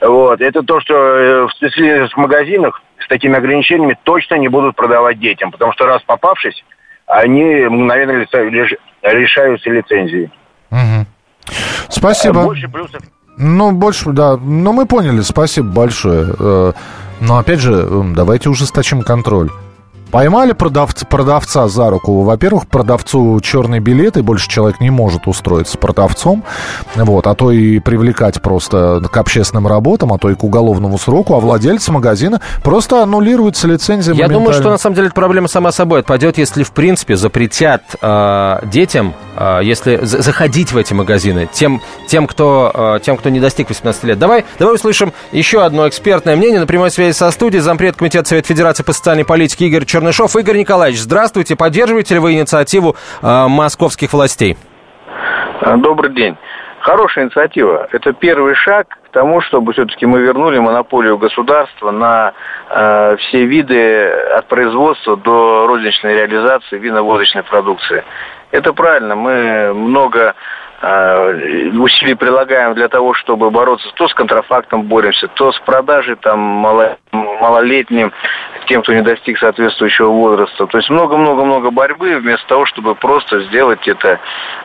Вот. 0.00 0.40
Это 0.40 0.62
то, 0.62 0.80
что 0.80 0.94
э, 0.94 1.46
в 1.46 1.50
специализированных 1.52 2.16
магазинах 2.16 2.82
с 2.98 3.08
такими 3.08 3.36
ограничениями 3.36 3.98
точно 4.02 4.36
не 4.36 4.48
будут 4.48 4.76
продавать 4.76 5.18
детям, 5.18 5.50
потому 5.50 5.72
что 5.72 5.86
раз 5.86 6.02
попавшись, 6.02 6.64
они 7.06 7.66
мгновенно 7.66 8.24
лишаются 9.02 9.70
лицензии. 9.70 10.30
Угу. 10.70 11.06
Спасибо. 11.88 12.44
Больше 12.44 12.68
плюсов. 12.68 13.02
Ну, 13.36 13.72
больше, 13.72 14.10
да. 14.10 14.36
Ну, 14.36 14.72
мы 14.72 14.86
поняли. 14.86 15.20
Спасибо 15.20 15.68
большое. 15.68 16.34
Э, 16.38 16.72
но, 17.20 17.38
опять 17.38 17.60
же, 17.60 17.86
давайте 18.14 18.48
ужесточим 18.48 19.02
контроль. 19.02 19.50
Поймали 20.10 20.52
продавца, 20.52 21.06
продавца 21.06 21.68
за 21.68 21.88
руку. 21.88 22.22
Во-первых, 22.22 22.66
продавцу 22.66 23.40
черный 23.40 23.78
билет, 23.78 24.16
и 24.16 24.22
больше 24.22 24.48
человек 24.48 24.80
не 24.80 24.90
может 24.90 25.28
устроиться 25.28 25.78
продавцом. 25.78 26.42
Вот, 26.96 27.26
а 27.28 27.34
то 27.34 27.52
и 27.52 27.78
привлекать 27.78 28.42
просто 28.42 29.00
к 29.10 29.16
общественным 29.16 29.68
работам, 29.68 30.12
а 30.12 30.18
то 30.18 30.28
и 30.30 30.34
к 30.34 30.42
уголовному 30.42 30.98
сроку. 30.98 31.34
А 31.34 31.40
владелец 31.40 31.88
магазина 31.88 32.40
просто 32.64 33.02
аннулируется 33.02 33.68
лицензия 33.68 34.14
Я 34.14 34.28
думаю, 34.28 34.52
что 34.52 34.70
на 34.70 34.78
самом 34.78 34.96
деле 34.96 35.06
эта 35.06 35.14
проблема 35.14 35.46
сама 35.46 35.70
собой 35.70 36.00
отпадет, 36.00 36.38
если 36.38 36.64
в 36.64 36.72
принципе 36.72 37.16
запретят 37.16 37.82
э, 38.02 38.58
детям, 38.64 39.14
э, 39.36 39.60
если 39.62 40.00
заходить 40.02 40.72
в 40.72 40.76
эти 40.76 40.92
магазины, 40.92 41.48
тем, 41.52 41.80
тем, 42.08 42.26
кто, 42.26 42.72
э, 42.74 43.00
тем, 43.04 43.16
кто 43.16 43.28
не 43.28 43.38
достиг 43.38 43.68
18 43.68 44.04
лет. 44.04 44.18
Давай, 44.18 44.44
давай 44.58 44.74
услышим 44.74 45.12
еще 45.30 45.62
одно 45.62 45.86
экспертное 45.88 46.34
мнение 46.34 46.58
на 46.58 46.66
прямой 46.66 46.90
связи 46.90 47.16
со 47.16 47.30
студией. 47.30 47.62
Зампред 47.62 47.96
Комитета 47.96 48.28
Совет 48.28 48.46
Федерации 48.46 48.82
по 48.82 48.92
социальной 48.92 49.24
политике 49.24 49.66
Игорь 49.66 49.84
Чернышов 49.84 49.99
Чернышов. 50.00 50.34
Игорь 50.36 50.56
Николаевич, 50.56 50.98
здравствуйте. 50.98 51.56
Поддерживаете 51.56 52.14
ли 52.14 52.20
вы 52.20 52.32
инициативу 52.32 52.96
э, 53.22 53.46
московских 53.48 54.14
властей? 54.14 54.56
А, 55.60 55.76
добрый 55.76 56.14
день. 56.14 56.36
Хорошая 56.80 57.26
инициатива. 57.26 57.86
Это 57.92 58.14
первый 58.14 58.54
шаг 58.54 58.88
к 58.88 59.12
тому, 59.12 59.42
чтобы 59.42 59.74
все-таки 59.74 60.06
мы 60.06 60.20
вернули 60.20 60.58
монополию 60.58 61.18
государства 61.18 61.90
на 61.90 62.32
э, 62.70 63.16
все 63.18 63.44
виды 63.44 64.06
от 64.38 64.48
производства 64.48 65.18
до 65.18 65.66
розничной 65.66 66.14
реализации 66.14 66.78
вино-водочной 66.78 67.42
продукции. 67.42 68.02
Это 68.52 68.72
правильно. 68.72 69.14
Мы 69.16 69.74
много 69.74 70.34
э, 70.80 71.68
усилий 71.78 72.14
прилагаем 72.14 72.72
для 72.72 72.88
того, 72.88 73.12
чтобы 73.12 73.50
бороться 73.50 73.86
то 73.96 74.08
с 74.08 74.14
контрафактом 74.14 74.84
боремся, 74.84 75.28
то 75.28 75.52
с 75.52 75.60
продажей 75.60 76.16
там 76.16 76.38
мало, 76.38 76.96
малолетним 77.12 78.12
тем, 78.70 78.82
кто 78.82 78.94
не 78.94 79.02
достиг 79.02 79.36
соответствующего 79.38 80.10
возраста. 80.10 80.66
То 80.66 80.78
есть 80.78 80.88
много-много-много 80.90 81.72
борьбы 81.72 82.16
вместо 82.18 82.46
того, 82.46 82.66
чтобы 82.66 82.94
просто 82.94 83.40
сделать 83.48 83.86
это 83.88 84.20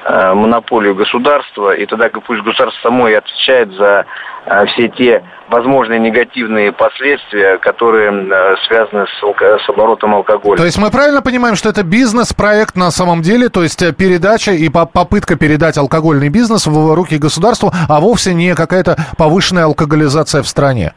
э, 0.06 0.34
монополию 0.34 0.94
государства, 0.94 1.72
и 1.72 1.88
тогда 1.88 2.10
пусть 2.10 2.44
государство 2.44 2.80
само 2.84 3.08
и 3.08 3.14
отвечает 3.14 3.72
за 3.74 4.06
э, 4.46 4.66
все 4.68 4.90
те 4.90 5.24
возможные 5.50 6.00
негативные 6.00 6.72
последствия, 6.72 7.58
которые 7.58 8.12
э, 8.12 8.56
связаны 8.68 9.08
с, 9.08 9.66
с 9.66 9.70
оборотом 9.70 10.14
алкоголя. 10.14 10.58
То 10.58 10.66
есть 10.66 10.78
мы 10.78 10.92
правильно 10.92 11.24
понимаем, 11.24 11.56
что 11.56 11.70
это 11.70 11.82
бизнес-проект 11.82 12.76
на 12.76 12.92
самом 12.92 13.24
деле, 13.24 13.50
то 13.50 13.64
есть 13.64 13.82
э, 13.82 13.92
передача 13.92 14.52
и 14.52 14.70
попытка 14.70 15.36
передать 15.36 15.80
алкогольный 15.80 16.30
бизнес 16.30 16.68
в 16.68 16.94
руки 16.94 17.18
государству, 17.18 17.72
а 17.90 18.00
вовсе 18.00 18.36
не 18.36 18.54
какая-то 18.54 18.98
повышенная 19.18 19.66
алкоголизация 19.66 20.44
в 20.44 20.48
стране? 20.48 20.94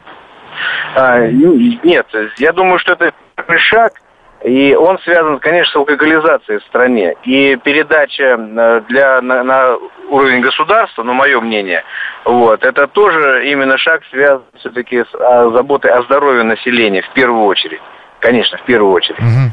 А, 0.95 1.19
ну, 1.19 1.55
нет, 1.83 2.07
я 2.39 2.53
думаю, 2.53 2.79
что 2.79 2.93
это 2.93 3.13
первый 3.37 3.59
шаг, 3.59 3.93
и 4.45 4.75
он 4.75 4.99
связан, 5.01 5.39
конечно, 5.41 5.73
с 5.73 5.77
алкоголизацией 5.77 6.61
в 6.61 6.65
стране. 6.65 7.15
И 7.25 7.57
передача 7.57 8.37
э, 8.39 8.83
для, 8.89 9.21
на, 9.21 9.43
на 9.43 9.77
уровень 10.11 10.41
государства, 10.41 11.03
ну, 11.03 11.13
мое 11.13 11.41
мнение, 11.41 11.83
вот, 12.25 12.65
это 12.65 12.87
тоже 12.87 13.51
именно 13.51 13.77
шаг 13.79 14.03
связан 14.11 14.45
все-таки 14.61 14.99
с 15.03 15.15
а, 15.15 15.51
заботой 15.51 15.91
о 15.91 16.03
здоровье 16.03 16.45
населения 16.45 17.03
в 17.03 17.13
первую 17.15 17.45
очередь. 17.45 17.81
Конечно, 18.21 18.59
в 18.59 18.63
первую 18.63 18.93
очередь. 18.93 19.19
Угу. 19.19 19.53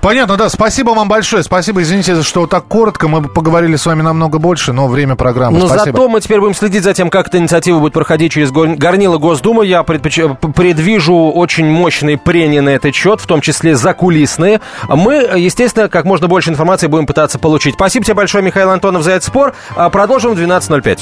Понятно, 0.00 0.36
да. 0.36 0.48
Спасибо 0.48 0.90
вам 0.90 1.08
большое. 1.08 1.42
Спасибо, 1.42 1.82
извините, 1.82 2.22
что 2.22 2.46
так 2.46 2.66
коротко. 2.66 3.08
Мы 3.08 3.22
поговорили 3.22 3.76
с 3.76 3.86
вами 3.86 4.02
намного 4.02 4.38
больше, 4.38 4.72
но 4.72 4.88
время 4.88 5.16
программы. 5.16 5.58
Но 5.58 5.66
Спасибо. 5.66 5.96
зато 5.96 6.08
мы 6.08 6.20
теперь 6.20 6.40
будем 6.40 6.54
следить 6.54 6.84
за 6.84 6.94
тем, 6.94 7.10
как 7.10 7.28
эта 7.28 7.38
инициатива 7.38 7.78
будет 7.78 7.92
проходить 7.92 8.32
через 8.32 8.50
горнило 8.50 9.18
Госдумы. 9.18 9.66
Я 9.66 9.82
предпоч... 9.82 10.20
предвижу 10.54 11.30
очень 11.30 11.66
мощные 11.66 12.18
прения 12.18 12.60
на 12.60 12.70
этот 12.70 12.94
счет, 12.94 13.20
в 13.20 13.26
том 13.26 13.40
числе 13.40 13.76
закулисные. 13.76 14.60
Мы, 14.88 15.14
естественно, 15.36 15.88
как 15.88 16.04
можно 16.04 16.28
больше 16.28 16.50
информации 16.50 16.86
будем 16.86 17.06
пытаться 17.06 17.38
получить. 17.38 17.74
Спасибо 17.74 18.04
тебе 18.04 18.14
большое, 18.14 18.44
Михаил 18.44 18.70
Антонов, 18.70 19.02
за 19.02 19.12
этот 19.12 19.24
спор. 19.24 19.54
А 19.76 19.90
продолжим 19.90 20.34
в 20.34 20.38
12.05. 20.38 21.00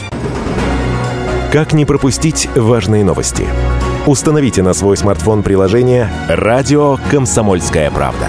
Как 1.53 1.73
не 1.73 1.85
пропустить 1.85 2.49
важные 2.55 3.05
новости? 3.05 3.47
Установите 4.07 4.63
на 4.63 4.73
свой 4.73 4.97
смартфон 4.97 5.43
приложение 5.43 6.11
«Радио 6.29 6.99
Комсомольская 7.11 7.91
правда». 7.91 8.29